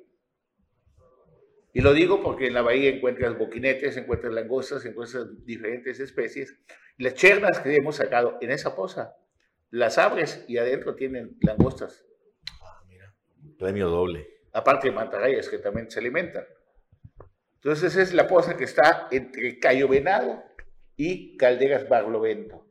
[1.74, 6.58] Y lo digo porque en la bahía encuentras boquinetes, encuentras langostas, encuentras diferentes especies.
[6.98, 9.18] Las chernas que hemos sacado en esa poza,
[9.70, 12.06] las abres y adentro tienen langostas,
[13.60, 14.28] Premio doble.
[14.54, 16.46] aparte de mantarrayas que también se alimentan.
[17.56, 20.42] Entonces es la poza que está entre Cayo Venado
[20.96, 22.66] y Calderas Barlovento.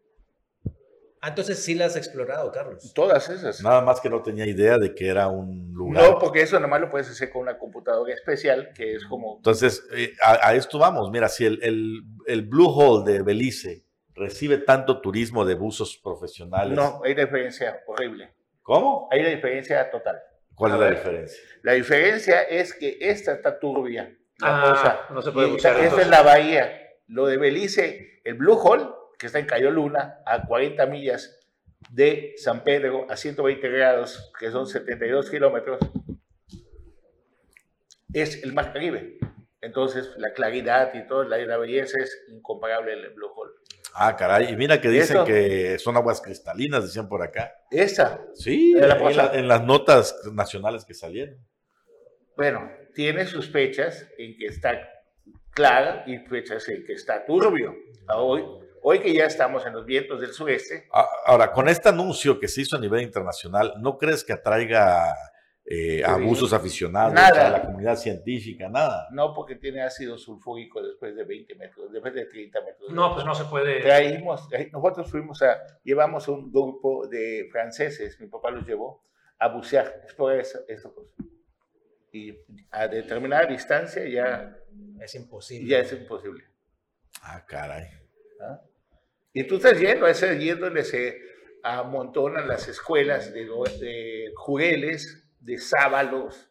[1.25, 2.93] Ah, entonces sí la has explorado, Carlos.
[2.95, 3.63] Todas esas.
[3.63, 6.03] Nada más que no tenía idea de que era un lugar.
[6.03, 9.37] No, porque eso nomás lo puedes hacer con una computadora especial, que es como...
[9.37, 11.11] Entonces, eh, a, a esto vamos.
[11.13, 16.77] Mira, si el, el- el Blue Hole de Belice recibe tanto turismo de buzos profesionales.
[16.77, 18.35] No, hay una diferencia horrible.
[18.63, 19.09] ¿Cómo?
[19.13, 20.19] Hay una diferencia total.
[20.57, 20.97] ¿Cuál A es la ver.
[20.99, 21.39] diferencia?
[21.63, 24.13] La diferencia es que esta está turbia.
[24.39, 25.15] La Ah, poza.
[25.15, 26.81] no se puede Esta, esta es la bahía.
[27.07, 28.87] Lo de Belice, el Blue Hole,
[29.23, 31.39] que está en Cayo Luna, a 40 millas
[31.91, 35.79] de San Pedro, a 120 grados, que son 72 kilómetros,
[38.13, 39.19] es el Mar Caribe.
[39.61, 43.53] Entonces, la claridad y todo, la, la belleza es incomparable en el Blue Hole.
[43.95, 44.53] Ah, caray.
[44.53, 45.25] Y mira que dicen Eso.
[45.25, 47.55] que son aguas cristalinas, decían por acá.
[47.71, 51.37] Esa, Sí, la en, la- en las notas nacionales que salieron.
[52.37, 54.81] bueno, tiene sus fechas en que está
[55.51, 57.73] clara y fechas en que está turbio.
[58.13, 58.45] Hoy,
[58.83, 60.88] hoy que ya estamos en los vientos del sureste,
[61.27, 65.14] Ahora, con este anuncio que se hizo a nivel internacional, ¿no crees que atraiga
[65.64, 67.47] eh, abusos aficionados Nada.
[67.47, 68.68] a la comunidad científica?
[68.68, 69.09] Nada.
[69.12, 72.90] no porque tiene ácido sulfúrico después de 20 metros, después de 30 metros.
[72.92, 73.81] No, pues no se puede.
[73.81, 79.05] Traímos, eh, nosotros fuimos a, llevamos un grupo de franceses, mi papá los llevó
[79.38, 81.14] a bucear, explorar esa, esa cosa.
[82.12, 82.37] Y
[82.71, 84.55] a determinada distancia ya,
[85.01, 85.68] Es imposible.
[85.68, 86.45] ya es imposible.
[87.23, 87.87] Ah, caray.
[88.40, 88.61] ¿ah?
[89.33, 91.21] Y tú estás yendo a ese allí es donde se
[91.62, 93.47] amontonan las escuelas de,
[93.81, 96.51] de jureles, de sábalos,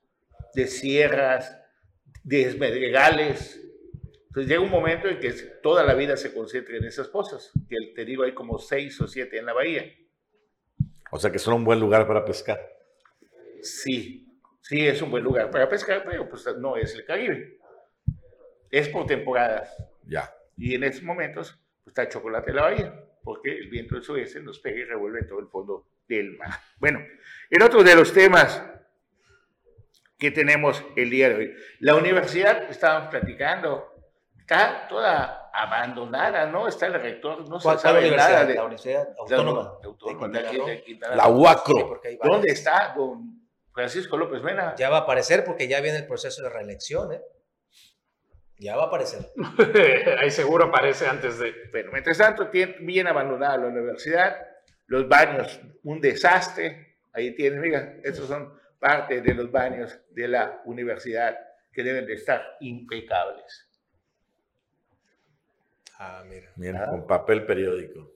[0.53, 1.57] de sierras,
[2.23, 3.61] de esmedregales.
[4.27, 7.51] Entonces llega un momento en que toda la vida se concentra en esas cosas.
[7.69, 9.85] Que te digo, hay como seis o siete en la bahía.
[11.11, 12.59] O sea que son un buen lugar para pescar.
[13.61, 17.59] Sí, sí es un buen lugar para pescar, pero pues no es el Caribe.
[18.71, 19.75] Es por temporadas.
[20.07, 20.33] Ya.
[20.57, 21.60] Y en estos momentos
[21.91, 25.39] está chocolate en la bahía, porque el viento del sureste nos pega y revuelve todo
[25.39, 26.49] el fondo del mar.
[26.79, 27.05] Bueno,
[27.49, 28.63] el otro de los temas
[30.17, 31.55] que tenemos el día de hoy.
[31.79, 33.93] La universidad, estábamos platicando,
[34.37, 36.67] está toda abandonada, ¿no?
[36.67, 39.73] Está el rector, no se ¿Cuál, cuál sabe nada de La Universidad la Autónoma.
[39.83, 40.67] Autónoma de de aquí, Quintana Roo.
[40.67, 41.35] de Quintana La Roo.
[41.35, 42.01] Sí, UACRO.
[42.23, 44.75] ¿Dónde está don Francisco López Mena?
[44.75, 47.21] Ya va a aparecer porque ya viene el proceso de reelección, ¿eh?
[48.61, 49.25] Ya va a aparecer.
[50.19, 51.51] Ahí seguro aparece antes de.
[51.71, 54.37] Bueno, mientras tanto, tiene bien abandonada la universidad,
[54.85, 56.97] los baños, un desastre.
[57.11, 61.35] Ahí tienen, mira, estos son parte de los baños de la universidad
[61.73, 63.67] que deben de estar impecables.
[65.97, 66.51] Ah, mira.
[66.55, 66.89] Mira, Ah.
[66.91, 68.11] con papel periódico.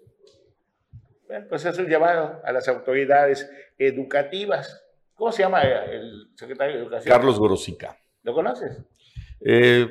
[1.27, 4.83] Bueno, pues es un llamado a las autoridades educativas.
[5.15, 7.15] ¿Cómo se llama el secretario de Educación?
[7.15, 7.97] Carlos Gorosica.
[8.21, 8.77] ¿Lo conoces?
[9.43, 9.87] Eh,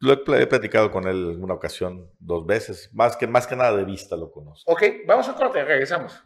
[0.00, 2.90] lo he, pl- he platicado con él en una ocasión, dos veces.
[2.92, 4.70] Más que, más que nada de vista lo conozco.
[4.72, 6.22] Ok, vamos a corte, regresamos.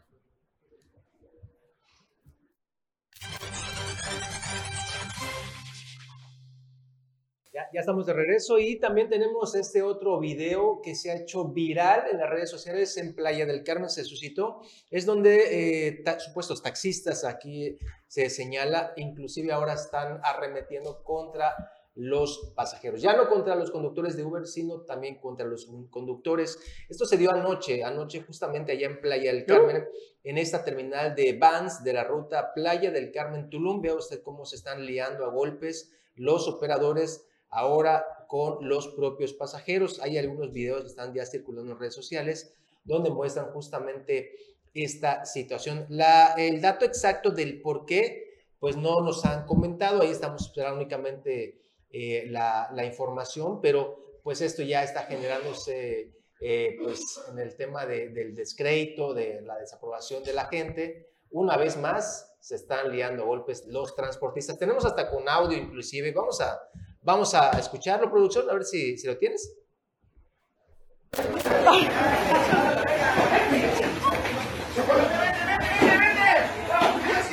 [7.52, 11.44] Ya, ya estamos de regreso y también tenemos este otro video que se ha hecho
[11.52, 14.60] viral en las redes sociales en Playa del Carmen, se suscitó.
[14.90, 21.54] Es donde eh, ta- supuestos taxistas aquí se señala, inclusive ahora están arremetiendo contra
[21.94, 23.00] los pasajeros.
[23.00, 26.58] Ya no contra los conductores de Uber, sino también contra los conductores.
[26.88, 29.86] Esto se dio anoche, anoche justamente allá en Playa del Carmen,
[30.24, 33.80] en esta terminal de Vans de la ruta Playa del Carmen Tulum.
[33.80, 40.00] Vea usted cómo se están liando a golpes los operadores ahora con los propios pasajeros.
[40.00, 42.54] Hay algunos videos que están ya circulando en redes sociales
[42.84, 44.32] donde muestran justamente
[44.74, 45.86] esta situación.
[45.88, 50.80] La, el dato exacto del por qué, pues no nos han comentado, ahí estamos esperando
[50.80, 51.63] únicamente
[51.96, 57.86] eh, la, la, información, pero pues esto ya está generándose eh, pues en el tema
[57.86, 61.12] de, del descrédito, de la desaprobación de la gente.
[61.30, 64.58] Una vez más se están liando golpes los transportistas.
[64.58, 66.10] Tenemos hasta con audio inclusive.
[66.10, 66.60] Vamos a,
[67.00, 69.54] vamos a escucharlo, producción, a ver si, si lo tienes.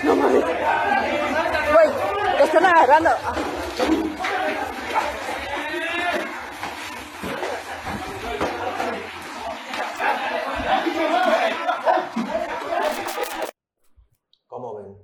[0.03, 0.43] No mames.
[1.73, 3.09] Güey, están agarrando.
[14.47, 14.97] ¿Cómo ven?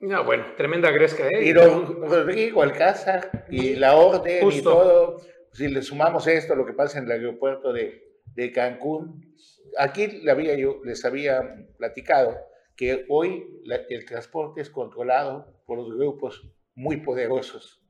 [0.00, 1.44] No, bueno, tremenda gresca, ¿eh?
[1.44, 5.20] Y don Rodrigo Alcázar y la orden y todo,
[5.52, 8.02] si le sumamos esto, lo que pasa en el aeropuerto de,
[8.34, 9.34] de Cancún,
[9.78, 12.38] aquí le había yo, les había platicado
[12.76, 17.82] que hoy la- el transporte es controlado por los grupos muy poderosos,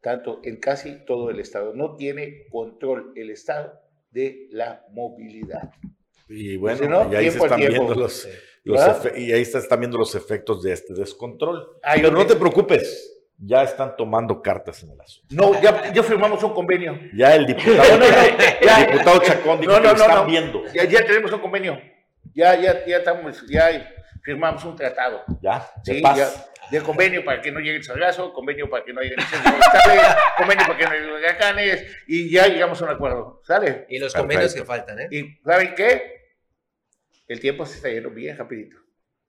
[0.00, 1.74] tanto en casi todo el Estado.
[1.74, 3.78] No tiene control el Estado
[4.10, 5.72] de la movilidad.
[6.28, 8.28] Y bueno, Si no, y ahí se están viendo los.
[9.16, 11.78] Y ahí están viendo los efectos de este descontrol.
[11.82, 15.34] Hay Pero no te preocupes, ya están tomando cartas en el asunto.
[15.34, 16.98] No, ya, ya firmamos un convenio.
[17.14, 17.82] Ya el diputado,
[18.60, 20.26] el diputado Chacón dijo No, que no, lo no, están no.
[20.26, 20.64] viendo.
[20.74, 21.80] Ya, ya tenemos un convenio.
[22.34, 23.90] Ya, ya, ya estamos, ya
[24.22, 25.22] firmamos un tratado.
[25.40, 26.16] Ya, de Sí, paz.
[26.18, 26.28] ya.
[26.70, 30.16] De convenio para que no llegue el sargazo, convenio para que no lleguen incendios forestales,
[30.36, 33.40] convenio para que no lleguen huracanes, y ya llegamos a un acuerdo.
[33.44, 33.86] ¿Sale?
[33.88, 34.18] Y los Perfecto.
[34.20, 35.08] convenios que faltan, ¿eh?
[35.10, 36.17] ¿Y saben qué?
[37.28, 38.76] El tiempo se está yendo bien rapidito.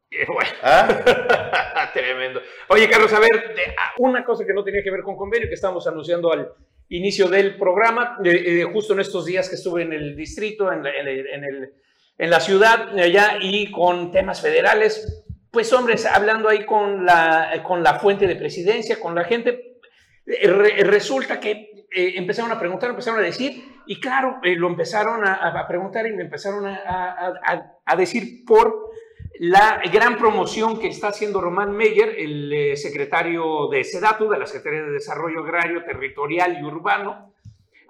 [0.10, 1.92] Eh, bueno, ¿Ah?
[1.94, 2.42] tremendo.
[2.70, 5.48] Oye, Carlos, a ver, de- ah, una cosa que no tenía que ver con convenio,
[5.48, 6.52] que estamos anunciando al
[6.90, 10.82] inicio del programa, eh, eh, justo en estos días que estuve en el distrito, en,
[10.84, 11.74] la- en el- en el-
[12.18, 17.84] en la ciudad allá y con temas federales, pues hombres, hablando ahí con la, con
[17.84, 19.78] la fuente de presidencia, con la gente,
[20.26, 24.68] eh, re- resulta que eh, empezaron a preguntar, empezaron a decir, y claro, eh, lo
[24.68, 28.92] empezaron a, a preguntar y me empezaron a, a- a- decir por
[29.40, 34.46] la gran promoción que está haciendo Román Meyer, el eh, secretario de SEDATU, de la
[34.46, 37.34] Secretaría de Desarrollo Agrario, Territorial y Urbano,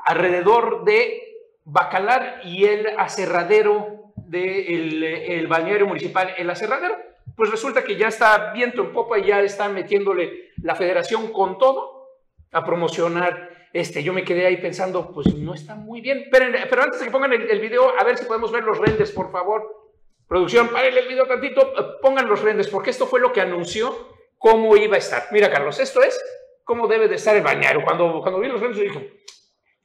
[0.05, 1.23] alrededor de
[1.65, 6.95] Bacalar y el aserradero del el balneario municipal El Aserradero.
[7.35, 11.57] Pues resulta que ya está viento en popa y ya está metiéndole la federación con
[11.57, 12.09] todo
[12.51, 14.03] a promocionar este.
[14.03, 16.27] Yo me quedé ahí pensando, pues no está muy bien.
[16.31, 19.11] Pero, pero antes de que pongan el, video, a ver si podemos ver los renders,
[19.11, 19.63] por favor.
[20.27, 24.09] Producción, párenle el video tantito, eh, pongan los renders, porque esto fue lo que anunció
[24.37, 25.23] cómo iba a estar.
[25.31, 26.21] Mira, Carlos, esto es
[26.63, 27.83] cómo debe de estar el balneario.
[27.83, 29.23] Cuando, cuando vi los renders, dije,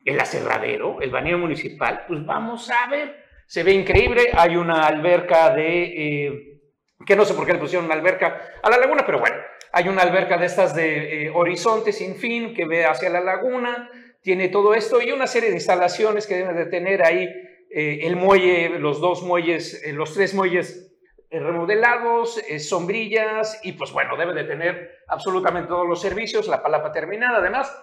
[0.04, 3.24] el aserradero, el balneario municipal, pues vamos a ver.
[3.46, 5.82] Se ve increíble, hay una alberca de,
[6.26, 6.60] eh,
[7.04, 9.36] que no sé por qué le pusieron una alberca a la laguna, pero bueno,
[9.76, 13.90] hay una alberca de estas de eh, horizonte sin fin que ve hacia la laguna,
[14.22, 17.24] tiene todo esto y una serie de instalaciones que deben de tener ahí
[17.70, 20.92] eh, el muelle, los dos muelles, eh, los tres muelles
[21.28, 26.62] eh, remodelados, eh, sombrillas y pues bueno, debe de tener absolutamente todos los servicios, la
[26.62, 27.76] palapa terminada, además,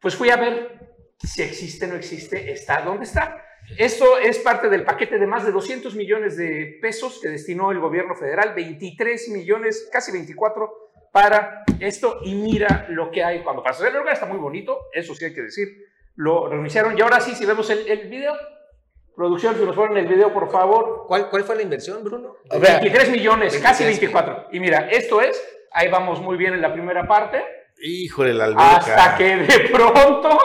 [0.00, 3.44] pues fui a ver si existe, no existe, está donde está.
[3.76, 7.80] Esto es parte del paquete de más de 200 millones de pesos que destinó el
[7.80, 13.86] gobierno federal, 23 millones, casi 24 para esto y mira lo que hay cuando pasa.
[13.86, 15.68] El lugar está muy bonito, eso sí hay que decir.
[16.16, 18.34] Lo reiniciaron y ahora sí, si vemos el, el video,
[19.14, 21.04] producción, si nos ponen el video, por favor.
[21.06, 22.36] ¿Cuál, ¿Cuál fue la inversión, Bruno?
[22.50, 24.12] 23 millones, casi 23.
[24.12, 24.48] 24.
[24.52, 25.42] Y mira, esto es,
[25.72, 27.42] ahí vamos muy bien en la primera parte,
[27.78, 28.76] Híjole, la alberca.
[28.76, 30.38] hasta que de pronto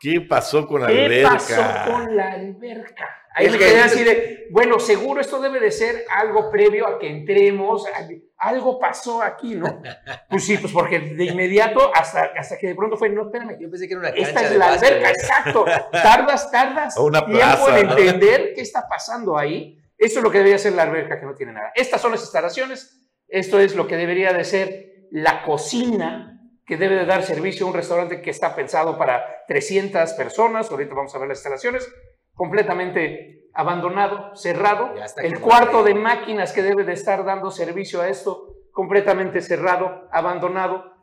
[0.00, 1.30] ¿Qué pasó con la ¿Qué alberca?
[1.32, 3.06] pasó con la alberca?
[3.34, 6.86] Ahí Es me que- quedé así de, bueno, seguro esto debe de ser algo previo
[6.86, 8.08] a que entremos, a-
[8.40, 9.82] algo pasó aquí, ¿no?
[10.28, 13.70] Pues sí, pues porque de inmediato hasta, hasta que de pronto fue, no, espérame, Yo
[13.70, 15.64] pensé que era una cancha esta es de la básquet, alberca, exacto.
[15.92, 17.92] Tardas, tardas O una tiempo plaza, en ¿no?
[17.98, 19.78] entender qué está pasando ahí.
[19.98, 21.70] Eso es lo que debería ser la alberca, que no tiene nada.
[21.74, 26.94] Estas son las instalaciones, esto es lo que debería de ser la cocina que debe
[26.94, 30.70] de dar servicio a un restaurante que está pensado para 300 personas.
[30.70, 31.86] Ahorita vamos a ver las instalaciones.
[32.32, 34.94] Completamente abandonado, cerrado.
[35.16, 40.94] El cuarto de máquinas que debe de estar dando servicio a esto, completamente cerrado, abandonado.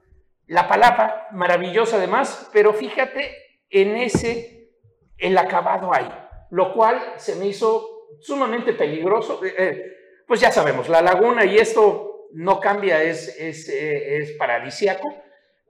[0.47, 3.31] La palapa, maravillosa además, pero fíjate
[3.69, 4.71] en ese,
[5.17, 6.09] el acabado ahí,
[6.51, 7.85] lo cual se me hizo
[8.21, 9.43] sumamente peligroso.
[9.43, 9.83] Eh, eh,
[10.25, 15.07] pues ya sabemos, la laguna y esto no cambia, es, es, eh, es paradisiaco.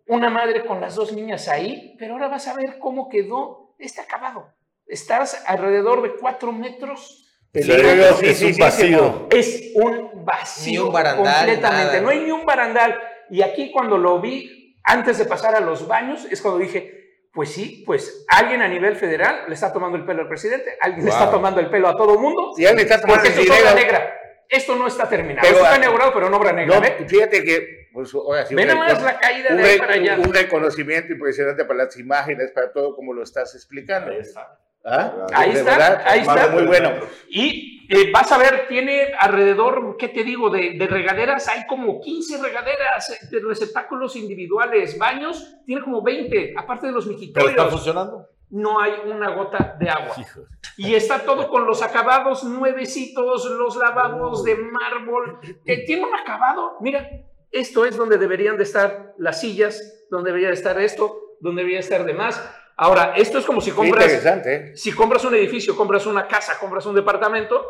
[0.08, 4.02] Una madre con las dos niñas ahí, pero ahora vas a ver cómo quedó este
[4.02, 4.54] acabado.
[4.88, 7.26] Estás alrededor de cuatro metros.
[7.52, 9.28] Peligroso, es un vacío.
[9.32, 11.86] Es un vacío Ni un barandal, completamente.
[11.86, 12.02] nada.
[12.02, 13.00] No hay ni un barandal.
[13.30, 16.98] Y aquí cuando lo vi, antes de pasar a los baños, es cuando dije,
[17.34, 21.06] pues sí, pues alguien a nivel federal le está tomando el pelo al presidente, alguien
[21.06, 22.54] le está tomando el pelo a todo mundo.
[22.58, 24.14] Ya le está tomando Porque el esto es obra negra.
[24.50, 25.42] Esto no está terminado.
[25.42, 26.76] Pero, esto está inaugurado, pero no obra negra.
[26.76, 27.06] No, ¿ve?
[27.08, 29.94] fíjate que, pues, ahora sí, Ve un nada más la caída un de ahí para
[29.94, 30.18] allá.
[30.18, 34.12] Un reconocimiento impresionante para las imágenes, para todo como lo estás explicando.
[34.12, 34.58] Ahí está.
[34.88, 35.14] ¿Ah?
[35.34, 36.48] Ahí De está, verdad, ahí está.
[36.50, 36.92] Muy bueno.
[37.30, 40.50] Y eh, vas a ver, tiene alrededor, ¿qué te digo?
[40.50, 46.54] De, de regaderas, hay como 15 regaderas eh, de receptáculos individuales, baños, tiene como 20,
[46.58, 47.72] aparte de los ¿Pero está mijitorios.
[47.72, 48.28] funcionando?
[48.50, 50.16] No hay una gota de agua.
[50.18, 50.42] Hijo.
[50.78, 55.40] Y está todo con los acabados nuevecitos, los lavabos de mármol.
[55.66, 56.78] Eh, tiene un acabado.
[56.80, 57.10] Mira,
[57.52, 61.80] esto es donde deberían de estar las sillas, donde debería de estar esto, donde debería
[61.80, 62.42] estar demás.
[62.78, 64.78] Ahora, esto es como si compras interesante, ¿eh?
[64.78, 67.66] si compras un edificio, compras una casa, compras un departamento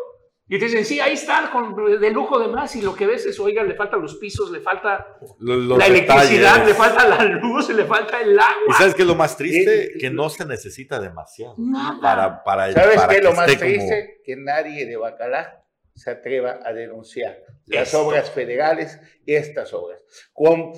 [0.49, 3.25] y te dicen, sí, ahí está, con, de lujo de más, y lo que ves
[3.25, 6.67] es, oiga, le faltan los pisos, le falta Los- los la electricidad, detalles.
[6.67, 8.77] le falta la luz, le falta el ¿Y agua.
[8.77, 9.93] sabes qué es lo más triste?
[9.99, 11.99] Que no se necesita demasiado Nada.
[12.01, 14.21] para, para, ¿Sabes para qué es lo más esté como- triste?
[14.25, 15.63] Que nadie de Bacalá
[15.97, 18.05] se atreva a denunciar las Esto.
[18.07, 20.01] obras federales y estas obras.
[20.31, 20.71] Con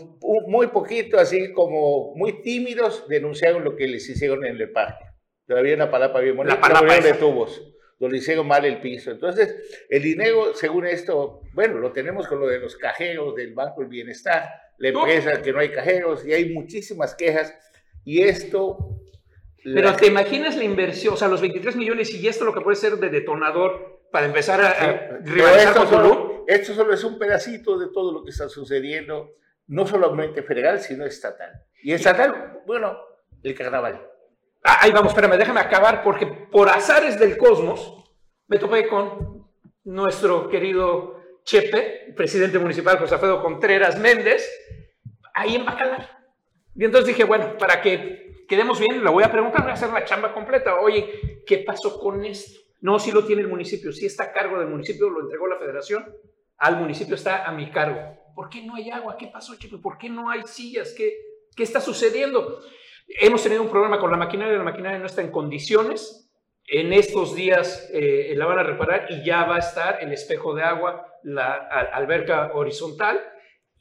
[0.47, 5.05] muy poquito, así como muy tímidos, denunciaron lo que les hicieron en el parque.
[5.45, 7.61] Todavía una palapa bien bonita, La palapa de tubos,
[7.99, 9.11] donde hicieron mal el piso.
[9.11, 13.81] Entonces, el dinero, según esto, bueno, lo tenemos con lo de los cajeros del Banco
[13.81, 14.99] del Bienestar, la No.
[15.05, 17.53] empresa que no hay cajeros y hay muchísimas quejas.
[18.05, 18.95] Y esto...
[19.61, 22.61] Pero la- te imaginas la inversión, o sea, los 23 millones y esto lo que
[22.61, 27.03] puede ser de detonador para empezar a, a rivalizar esto con solo, esto solo es
[27.03, 29.35] un pedacito de todo lo que está sucediendo,
[29.67, 31.63] no solamente federal, sino estatal.
[31.83, 32.97] Y estatal, bueno,
[33.43, 34.05] el carnaval.
[34.63, 38.11] Ah, ahí vamos, espérame, déjame acabar, porque por azares del cosmos
[38.47, 39.47] me topé con
[39.83, 44.49] nuestro querido Chepe, presidente municipal José Alfredo Contreras Méndez,
[45.33, 46.09] ahí en Bacalar.
[46.75, 49.89] Y entonces dije, bueno, para que quedemos bien, le voy a preguntar, voy a hacer
[49.89, 50.79] la chamba completa.
[50.79, 52.59] Oye, ¿qué pasó con esto?
[52.81, 55.57] No, si lo tiene el municipio, si está a cargo del municipio, lo entregó la
[55.57, 56.05] federación,
[56.57, 57.99] al municipio está a mi cargo.
[58.35, 59.17] ¿Por qué no hay agua?
[59.17, 59.77] ¿Qué pasó, Chepe?
[59.77, 60.93] ¿Por qué no hay sillas?
[60.95, 61.13] ¿Qué,
[61.55, 62.61] qué está sucediendo?
[63.07, 66.31] Hemos tenido un problema con la maquinaria, la maquinaria no está en condiciones.
[66.65, 70.53] En estos días eh, la van a reparar y ya va a estar el espejo
[70.53, 71.53] de agua, la
[71.93, 73.19] alberca horizontal.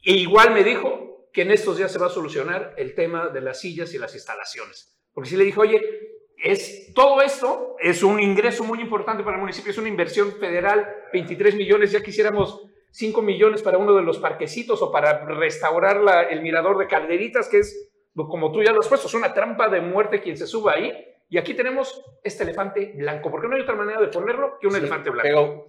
[0.03, 3.41] E igual me dijo que en estos días se va a solucionar el tema de
[3.41, 4.99] las sillas y las instalaciones.
[5.13, 6.08] Porque si le dijo, oye,
[6.43, 10.87] es, todo esto es un ingreso muy importante para el municipio, es una inversión federal,
[11.13, 12.61] 23 millones, ya quisiéramos
[12.91, 17.47] 5 millones para uno de los parquecitos o para restaurar la, el mirador de Calderitas,
[17.47, 20.47] que es como tú ya lo has puesto, es una trampa de muerte quien se
[20.47, 20.91] suba ahí.
[21.31, 24.75] Y aquí tenemos este elefante blanco, porque no hay otra manera de ponerlo que un
[24.75, 25.23] elefante blanco.
[25.23, 25.67] Pero,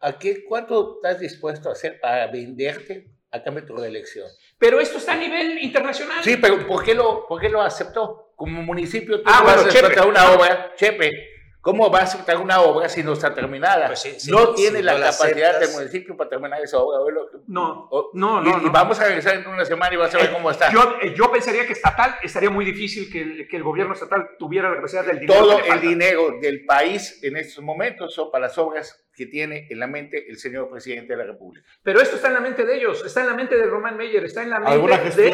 [0.00, 4.28] ¿a, qué, ¿cuánto estás dispuesto a hacer para venderte a cambio de tu elección?
[4.58, 6.22] Pero esto está a nivel internacional.
[6.22, 8.32] Sí, pero ¿por qué lo, por qué lo aceptó?
[8.36, 12.60] Como municipio, tú ah, vas bueno, a una obra, Chepe, ¿Cómo va a aceptar una
[12.60, 13.86] obra si no está terminada?
[13.86, 16.98] Pues no tiene la capacidad del municipio para terminar esa obra.
[17.46, 18.66] No, no, no.
[18.66, 20.72] Y, vamos a regresar en una semana y vas a ver eh, cómo está.
[20.72, 24.30] Yo, eh, yo pensaría que estatal estaría muy difícil que el, que el gobierno estatal
[24.40, 25.40] tuviera la capacidad del dinero.
[25.40, 29.78] Todo el dinero del país en estos momentos son para las obras que tiene en
[29.78, 31.66] la mente el señor presidente de la República.
[31.82, 34.24] Pero esto está en la mente de ellos, está en la mente de Román Meyer,
[34.24, 35.30] está en la mente de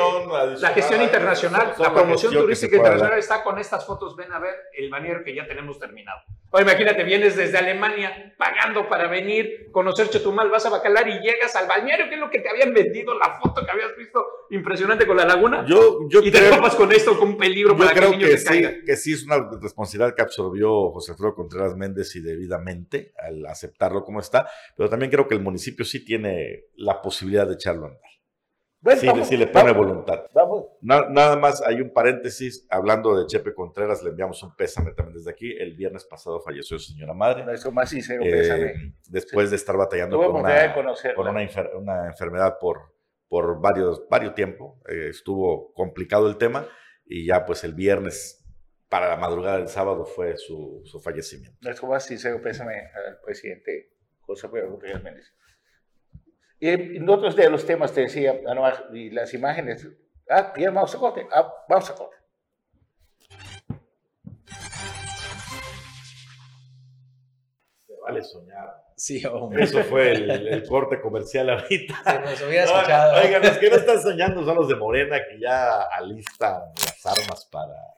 [0.61, 4.91] la gestión internacional, la promoción turística internacional está con estas fotos, ven a ver el
[4.91, 6.21] bañero que ya tenemos terminado.
[6.51, 11.55] O imagínate, vienes desde Alemania pagando para venir, conocer Chetumal, vas a Bacalar y llegas
[11.57, 15.07] al balneario, que es lo que te habían vendido, la foto que habías visto impresionante
[15.07, 15.67] con la laguna.
[15.67, 18.63] Yo, yo y te topas con esto como un peligro para creo que, que sí,
[18.87, 24.05] que sí es una responsabilidad que absorbió José Alfredo Contreras Méndez y debidamente al aceptarlo
[24.05, 27.89] como está, pero también creo que el municipio sí tiene la posibilidad de echarlo a
[27.89, 28.11] andar.
[28.81, 30.27] Bueno, sí, le pone voluntad.
[30.83, 32.65] nada más hay un paréntesis.
[32.71, 35.53] Hablando de Chepe Contreras, le enviamos un pésame también desde aquí.
[35.59, 37.45] El viernes pasado falleció su señora madre.
[37.53, 38.95] Eso más sincero, eh, pésame.
[39.09, 42.95] Después de estar batallando con, una, con una, una, enfermedad por,
[43.27, 44.77] por varios, varios tiempos.
[44.89, 46.65] Eh, estuvo complicado el tema
[47.05, 48.38] y ya pues el viernes
[48.89, 51.69] para la madrugada del sábado fue su, su fallecimiento.
[51.69, 55.35] Eso más sincero, pésame al presidente José Pedro Rodríguez Méndez.
[56.61, 58.35] Y en otros de los temas te decía,
[58.93, 59.89] y las imágenes,
[60.29, 62.17] ah, bien, vamos a corte, ah, vamos a corte.
[67.87, 68.89] Se vale soñar.
[68.97, 69.63] Sí, hombre.
[69.63, 71.95] Eso fue el, corte comercial ahorita.
[72.05, 73.23] Se nos hubiera escuchado.
[73.23, 77.49] Oigan, los que no están soñando son los de Morena que ya alistan las armas
[77.53, 77.98] para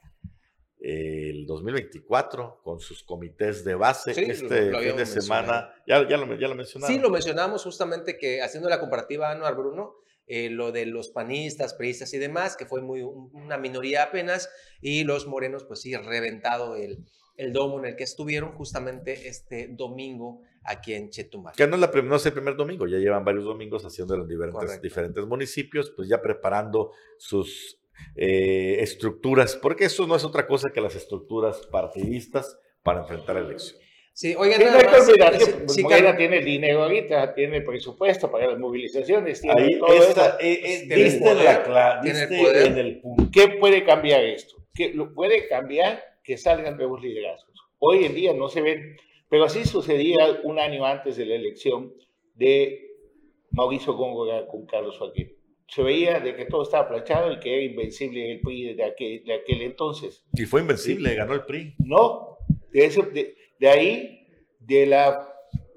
[0.80, 4.12] el 2024 con sus comités de base.
[4.12, 6.94] este fin de semana, ya, ya, lo, ya lo mencionamos.
[6.94, 11.74] Sí, lo mencionamos justamente que haciendo la comparativa anual, Bruno, eh, lo de los panistas,
[11.74, 14.48] priistas y demás, que fue muy una minoría apenas,
[14.80, 17.04] y los morenos, pues sí, reventado el,
[17.36, 21.54] el domo en el que estuvieron justamente este domingo aquí en Chetumal.
[21.56, 24.28] Que no es, la, no es el primer domingo, ya llevan varios domingos haciendo en
[24.28, 27.79] diferentes, diferentes municipios, pues ya preparando sus
[28.16, 33.42] eh, estructuras, porque eso no es otra cosa que las estructuras partidistas para enfrentar la
[33.42, 33.78] elección.
[34.12, 38.58] Sí, oigan, nada más, si, Morena tiene el dinero ahorita, tiene el presupuesto para las
[38.58, 43.28] movilizaciones, tiene Ahí, todo esta, eh, eh, diste la en el punto.
[43.32, 44.56] ¿Qué puede cambiar esto?
[44.74, 47.54] ¿Qué lo puede cambiar que salgan nuevos liderazgos?
[47.78, 48.96] Hoy en día no se ven,
[49.30, 51.94] pero así sucedía un año antes de la elección
[52.34, 52.90] de
[53.52, 55.39] Mauricio Góngora con Carlos Joaquín
[55.70, 59.24] se veía de que todo estaba planchado y que era invencible el PRI de aquel,
[59.24, 60.24] de aquel entonces.
[60.32, 61.76] Y fue invencible, ganó el PRI.
[61.78, 62.38] No,
[62.72, 64.26] de, eso, de, ahí,
[64.58, 65.28] de la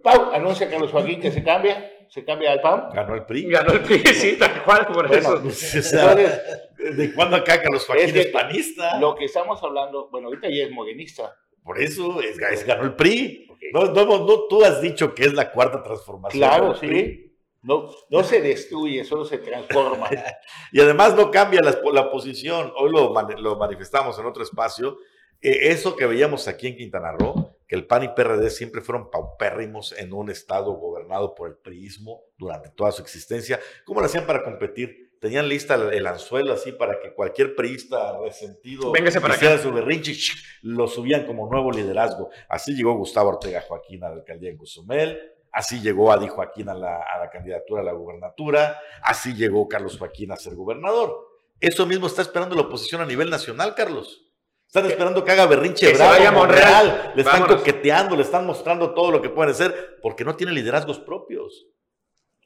[0.01, 2.89] PAU, anuncia Carlos Joaquín que se cambia, se cambia al PAN.
[2.91, 3.43] Ganó el PRI.
[3.51, 5.37] Ganó el PRI, sí, tal cual, por eso.
[5.37, 8.99] ¿De cuándo acá Carlos Joaquín es, panista?
[8.99, 11.35] Lo que estamos hablando, bueno, ahorita ya es morenista.
[11.63, 13.47] Por eso es, ganó el PRI.
[13.71, 16.39] No, no, no, tú has dicho que es la cuarta transformación.
[16.39, 17.32] Claro, sí.
[17.63, 20.09] No, no se destruye, solo se transforma.
[20.71, 22.71] y además no cambia la, la posición.
[22.75, 24.97] Hoy lo, lo, manifestamos en otro espacio.
[25.41, 29.09] Eh, eso que veíamos aquí en Quintana Roo, que el PAN y PRD siempre fueron
[29.09, 33.59] paupérrimos en un estado gobernado por el priismo durante toda su existencia.
[33.85, 35.13] ¿Cómo lo hacían para competir?
[35.23, 40.33] Tenían lista el, anzuelo así para que cualquier priista resentido hiciera su berrinche,
[40.63, 42.29] lo subían como nuevo liderazgo.
[42.49, 46.73] Así llegó Gustavo Ortega Joaquín a la alcaldía en Cozumel, Así llegó Adi Joaquín a
[46.73, 51.27] la, a la candidatura a la gubernatura, así llegó Carlos Joaquín a ser gobernador.
[51.59, 54.21] Eso mismo está esperando la oposición a nivel nacional, Carlos.
[54.65, 56.87] Están esperando que haga berrinche Que se bravo vaya Monreal.
[56.87, 57.11] Monreal.
[57.15, 57.57] Le están Vámonos.
[57.61, 61.67] coqueteando, le están mostrando todo lo que pueden hacer porque no tiene liderazgos propios.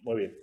[0.01, 0.37] Muy bien.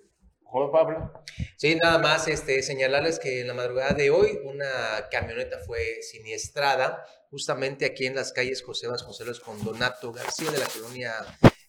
[0.44, 1.12] Juan Pablo.
[1.56, 7.04] Sí, nada más este, señalarles que en la madrugada de hoy una camioneta fue siniestrada
[7.30, 11.12] justamente aquí en las calles José Vasconcelos con Donato García de la colonia,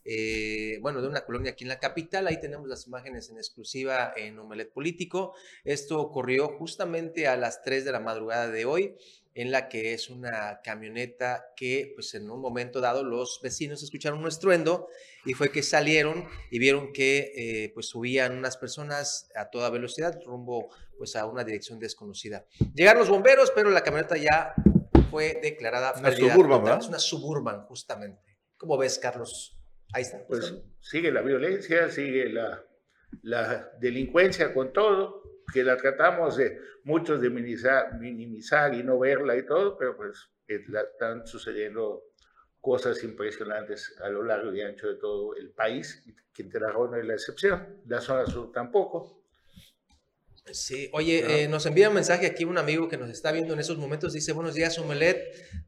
[0.05, 2.27] eh, bueno, de una colonia aquí en la capital.
[2.27, 5.33] Ahí tenemos las imágenes en exclusiva en Omelet Político.
[5.63, 8.95] Esto ocurrió justamente a las 3 de la madrugada de hoy
[9.35, 14.19] en la que es una camioneta que pues en un momento dado los vecinos escucharon
[14.19, 14.87] un estruendo
[15.25, 20.17] y fue que salieron y vieron que eh, pues subían unas personas a toda velocidad
[20.25, 22.45] rumbo pues a una dirección desconocida.
[22.73, 24.53] Llegaron los bomberos, pero la camioneta ya
[25.11, 26.63] fue declarada Una Suburban.
[26.63, 26.79] ¿verdad?
[26.79, 28.37] Es una Suburban, justamente.
[28.57, 29.54] ¿Cómo ves, Carlos?
[29.93, 30.25] Ahí está.
[30.27, 32.63] Pues sigue la violencia, sigue la,
[33.23, 35.23] la delincuencia con todo,
[35.53, 40.29] que la tratamos de muchos de minimizar, minimizar y no verla y todo, pero pues
[40.47, 40.63] eh,
[40.93, 42.03] están sucediendo
[42.59, 46.03] cosas impresionantes a lo largo y ancho de todo el país.
[46.33, 49.24] Quintana Roo no es la excepción, la zona sur tampoco.
[50.51, 53.59] Sí, oye, eh, nos envía un mensaje aquí un amigo que nos está viendo en
[53.59, 54.13] esos momentos.
[54.13, 55.17] Dice, buenos días, Omelet.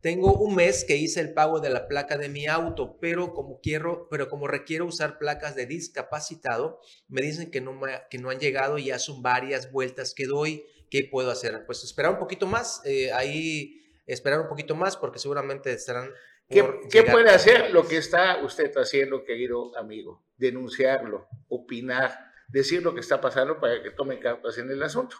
[0.01, 3.59] Tengo un mes que hice el pago de la placa de mi auto, pero como
[3.59, 8.29] quiero, pero como requiero usar placas de discapacitado, me dicen que no, me- que no
[8.29, 10.63] han llegado y ya son varias vueltas que doy.
[10.91, 11.65] ¿Qué puedo hacer?
[11.65, 16.11] Pues esperar un poquito más, eh, ahí esperar un poquito más porque seguramente estarán...
[16.49, 20.23] ¿Qué, qué puede hacer lo que está usted haciendo, querido amigo?
[20.37, 25.17] Denunciarlo, opinar, decir lo que está pasando para que tomen cartas en el asunto.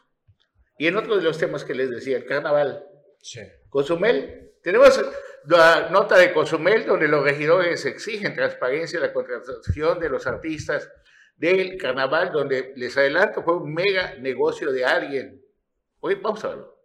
[0.77, 2.87] Y en otro de los temas que les decía, el carnaval.
[3.21, 3.41] Sí.
[3.69, 5.01] Cozumel, tenemos
[5.45, 10.89] la nota de Cozumel donde los regidores exigen transparencia en la contratación de los artistas
[11.35, 15.41] del carnaval, donde les adelanto fue un mega negocio de alguien.
[15.99, 16.77] Hoy vamos a verlo.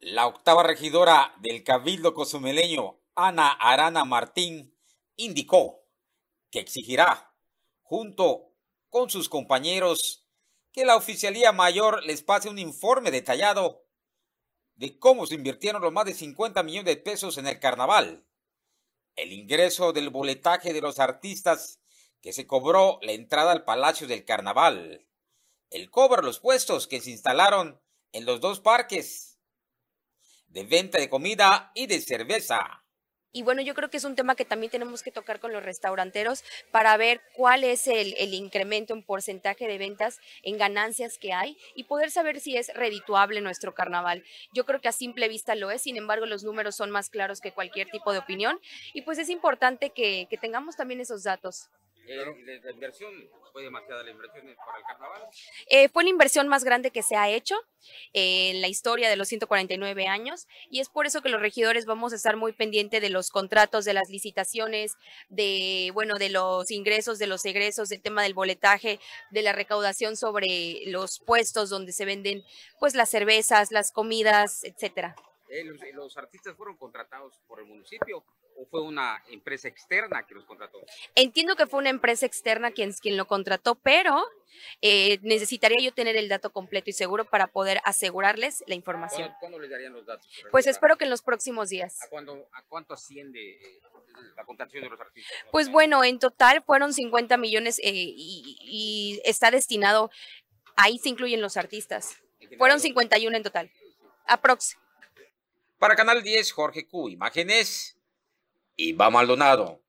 [0.00, 4.69] La octava regidora del Cabildo Cozumeleño, Ana Arana Martín,
[5.24, 5.86] indicó
[6.50, 7.34] que exigirá,
[7.82, 8.52] junto
[8.88, 10.26] con sus compañeros,
[10.72, 13.86] que la Oficialía Mayor les pase un informe detallado
[14.74, 18.26] de cómo se invirtieron los más de 50 millones de pesos en el carnaval,
[19.16, 21.80] el ingreso del boletaje de los artistas
[22.20, 25.06] que se cobró la entrada al Palacio del Carnaval,
[25.70, 27.80] el cobro de los puestos que se instalaron
[28.12, 29.38] en los dos parques,
[30.48, 32.79] de venta de comida y de cerveza.
[33.32, 35.62] Y bueno, yo creo que es un tema que también tenemos que tocar con los
[35.62, 41.56] restauranteros para ver cuál es el, incremento en porcentaje de ventas, en ganancias que hay
[41.74, 44.24] y poder saber si es redituable nuestro carnaval.
[44.52, 47.40] Yo creo que a simple vista lo es, sin embargo los números son más claros
[47.40, 48.58] que cualquier tipo de opinión
[48.94, 51.68] y pues es importante que tengamos también esos datos.
[52.16, 53.12] La inversión,
[53.52, 55.22] fue demasiada la inversión para el carnaval.
[55.66, 57.56] Eh, fue la inversión más grande que se ha hecho
[58.12, 61.86] eh, en la historia de los 149 años y es por eso que los regidores
[61.86, 64.96] vamos a estar muy pendientes de los contratos, de las licitaciones,
[65.28, 69.00] de bueno, de los ingresos, de los egresos, del tema del boletaje,
[69.30, 72.44] de la recaudación sobre los puestos donde se venden
[72.78, 75.14] pues las cervezas, las comidas, etcétera.
[75.48, 78.24] Eh, los, los artistas fueron contratados por el municipio
[78.60, 80.78] o fue una empresa externa que los contrató?
[81.14, 84.22] Entiendo que fue una empresa externa quien, quien lo contrató, pero
[84.82, 89.28] eh, necesitaría yo tener el dato completo y seguro para poder asegurarles la información.
[89.28, 90.28] ¿Cuándo, cuándo les darían los datos?
[90.50, 92.02] Pues espero que en los próximos días.
[92.02, 93.80] ¿A, cuándo, a cuánto asciende eh,
[94.36, 95.32] la contratación de los artistas?
[95.50, 100.10] Pues bueno, en total fueron 50 millones eh, y, y está destinado,
[100.76, 102.16] ahí se incluyen los artistas.
[102.58, 103.70] Fueron 51 en total.
[104.26, 104.76] Aprox.
[105.78, 107.08] Para Canal 10, Jorge Q.
[107.08, 107.96] Imágenes.
[108.88, 109.80] Iván Maldonado.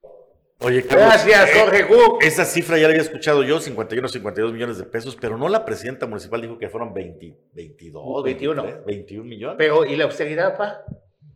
[0.59, 2.19] Oye, Carlos, Gracias, eh, Jorge Gu.
[2.21, 5.65] Esa cifra ya la había escuchado yo, 51, 52 millones de pesos, pero no la
[5.65, 8.61] presidenta municipal dijo que fueron 20, 22, 21.
[8.63, 9.55] 23, 21 millones.
[9.57, 10.83] Pero, ¿y la austeridad, pa?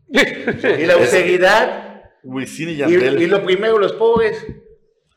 [0.09, 2.03] ¿Y la austeridad?
[2.23, 3.21] Wisin y ¿Y, Yandel.
[3.21, 4.45] y lo primero, los pobres?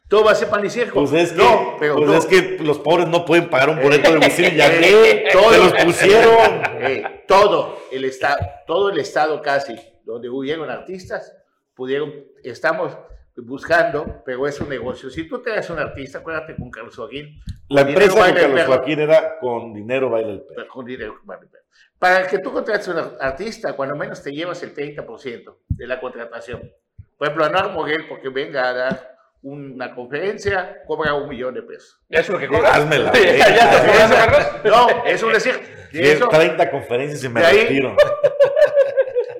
[0.08, 1.00] Todo va a ser pan y circo.
[1.00, 2.16] Pues es que, no, pero pues no.
[2.16, 5.24] es que los pobres no pueden pagar un boleto de Wisin y Yandel.
[5.30, 5.52] Todo.
[5.52, 6.62] Se los pusieron.
[6.80, 11.34] Eh, todo el estado, todo el estado casi, donde hubieron artistas,
[11.78, 12.12] pudieron,
[12.42, 12.98] estamos
[13.36, 15.08] buscando, pero es un negocio.
[15.10, 17.40] Si tú traes un artista, acuérdate con Carlos Joaquín.
[17.68, 18.72] La empresa el Carlos perro.
[18.74, 20.68] Joaquín era con dinero baila el perro.
[20.68, 21.64] Con dinero baila el perro.
[22.00, 26.68] Para que tú contrates un artista, cuando menos te llevas el 30% de la contratación.
[27.16, 32.00] Por ejemplo, Anuar Moguel, porque venga a dar una conferencia, cobra un millón de pesos.
[32.08, 32.76] ¿Eso es lo que cobras?
[32.76, 33.12] Házmela.
[33.14, 34.46] ¿Ya, ya cobrando, Carlos?
[34.64, 35.60] No, eso es decir,
[35.92, 37.94] de Que eso, 30 conferencias y me de ahí- retiro.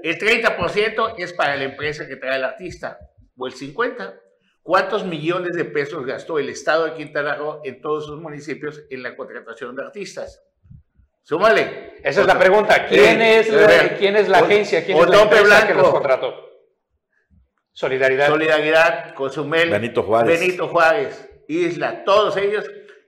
[0.03, 2.99] El 30% es para la empresa que trae el artista,
[3.36, 4.20] o el 50%.
[4.62, 9.03] ¿Cuántos millones de pesos gastó el Estado de Quintana Roo en todos sus municipios en
[9.03, 10.42] la contratación de artistas?
[11.22, 11.94] Súmale.
[12.03, 12.86] Esa es la pregunta.
[12.86, 14.84] ¿Quién, Eh, es, la, ¿quién es la agencia?
[14.84, 16.34] ¿Quién o es la Tompe empresa que los contrató?
[17.72, 18.26] Solidaridad.
[18.28, 20.38] Solidaridad, Cozumel, Benito Juárez.
[20.38, 22.64] Benito Juárez, Isla, todos ellos.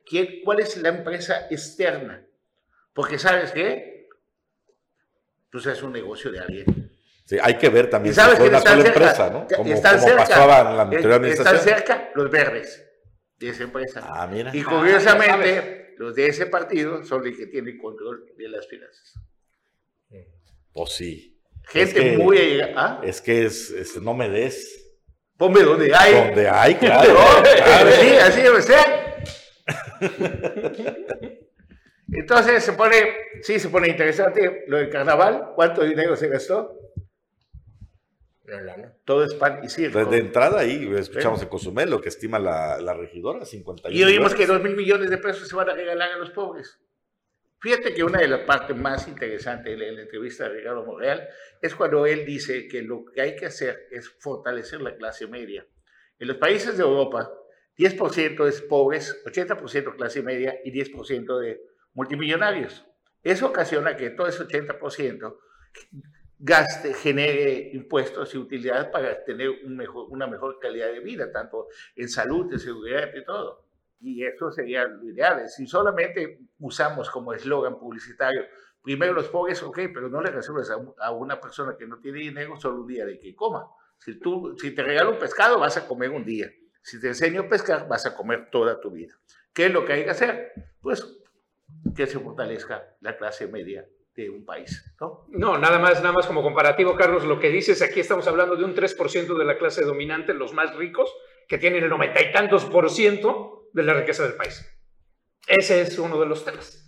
[0.07, 2.27] ¿quién, ¿Cuál es la empresa externa?
[2.95, 4.09] Porque ¿sabes qué?
[5.51, 6.80] Pues es un negocio de alguien.
[7.31, 8.89] Sí, hay que ver también ¿Y sabes si fue una sola cerca?
[8.89, 9.47] empresa, ¿no?
[9.55, 10.23] Como, están como cerca.
[10.25, 11.57] pasaba en la anterior administración.
[11.59, 12.85] Están cerca los verdes
[13.39, 14.01] de esa empresa.
[14.03, 14.51] Ah, mira.
[14.53, 19.15] Y Ah, curiosamente, los de ese partido son los que tienen control de las finanzas.
[20.73, 21.41] Pues sí.
[21.69, 22.61] Gente Es que- muy.
[22.75, 23.01] ¿Ah?
[23.05, 24.91] Es que es, es- no me des.
[25.37, 26.13] Ponme donde hay.
[26.15, 27.15] Donde hay, claro.
[27.65, 27.91] Claro.
[27.93, 29.23] sí, así debe ser.
[32.13, 32.97] Entonces se pone,
[33.43, 35.53] sí, se pone interesante lo del carnaval.
[35.55, 36.77] ¿Cuánto dinero se gastó?
[39.05, 39.99] Todo es pan y circo.
[39.99, 44.35] Desde entrada ahí escuchamos en Cozumel lo que estima la, la regidora, 51 Y oímos
[44.35, 44.63] que millones.
[44.63, 46.79] dos mil millones de pesos se van a regalar a los pobres.
[47.61, 51.29] Fíjate que una de las partes más interesantes de la entrevista de Ricardo Monreal
[51.61, 55.67] es cuando él dice que lo que hay que hacer es fortalecer la clase media.
[56.19, 57.31] En los países de Europa,
[57.77, 61.61] 10% es pobres, 80% clase media y 10% de
[61.93, 62.87] multimillonarios.
[63.23, 65.37] Eso ocasiona que todo ese 80%
[66.41, 72.51] gaste, genere impuestos y utilidades para tener una mejor calidad de vida, tanto en salud,
[72.53, 73.67] en seguridad y todo.
[74.01, 75.47] Y eso sería lo ideal.
[75.51, 78.45] Si solamente usamos como eslogan publicitario,
[78.83, 82.57] primero los pobres, ok, pero no le resuelves a una persona que no tiene dinero
[82.57, 83.67] solo un día de que coma.
[83.99, 86.51] Si, tú, si te regalo un pescado, vas a comer un día.
[86.81, 89.15] Si te enseño a pescar, vas a comer toda tu vida.
[89.53, 90.53] ¿Qué es lo que hay que hacer?
[90.81, 91.07] Pues
[91.95, 93.87] que se fortalezca la clase media
[94.23, 95.27] de un país, ¿no?
[95.29, 98.65] No, nada más, nada más como comparativo, Carlos, lo que dices aquí estamos hablando de
[98.65, 101.13] un 3% de la clase dominante, los más ricos,
[101.49, 104.65] que tienen el noventa y tantos por ciento de la riqueza del país.
[105.47, 106.87] Ese es uno de los temas.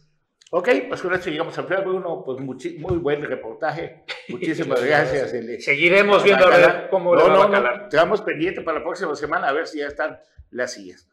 [0.54, 2.22] Ok, pues con esto llegamos al final, Bruno.
[2.24, 4.04] Pues muy buen reportaje.
[4.28, 5.32] Muchísimas gracias.
[5.32, 5.58] Ele.
[5.58, 7.82] Seguiremos viendo a ver cómo le no, va no, a no, calar.
[7.90, 10.20] Estamos pendientes para la próxima semana a ver si ya están
[10.50, 11.08] las sillas.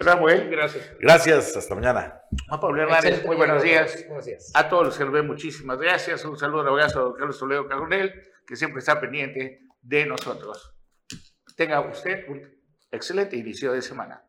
[0.00, 0.90] Samuel, Gracias.
[0.98, 2.20] Gracias, hasta mañana.
[2.48, 3.26] Juan Pablo Hernández, Excelente.
[3.26, 4.04] muy buenos días.
[4.08, 4.50] Buenos días.
[4.54, 6.24] A todos los que nos ven, muchísimas gracias.
[6.24, 8.12] Un saludo, un abrazo a don Carlos Toledo Caronel,
[8.46, 10.74] que siempre está pendiente de nosotros.
[11.56, 12.42] Tenga usted un
[12.90, 14.24] excelente inicio de semana.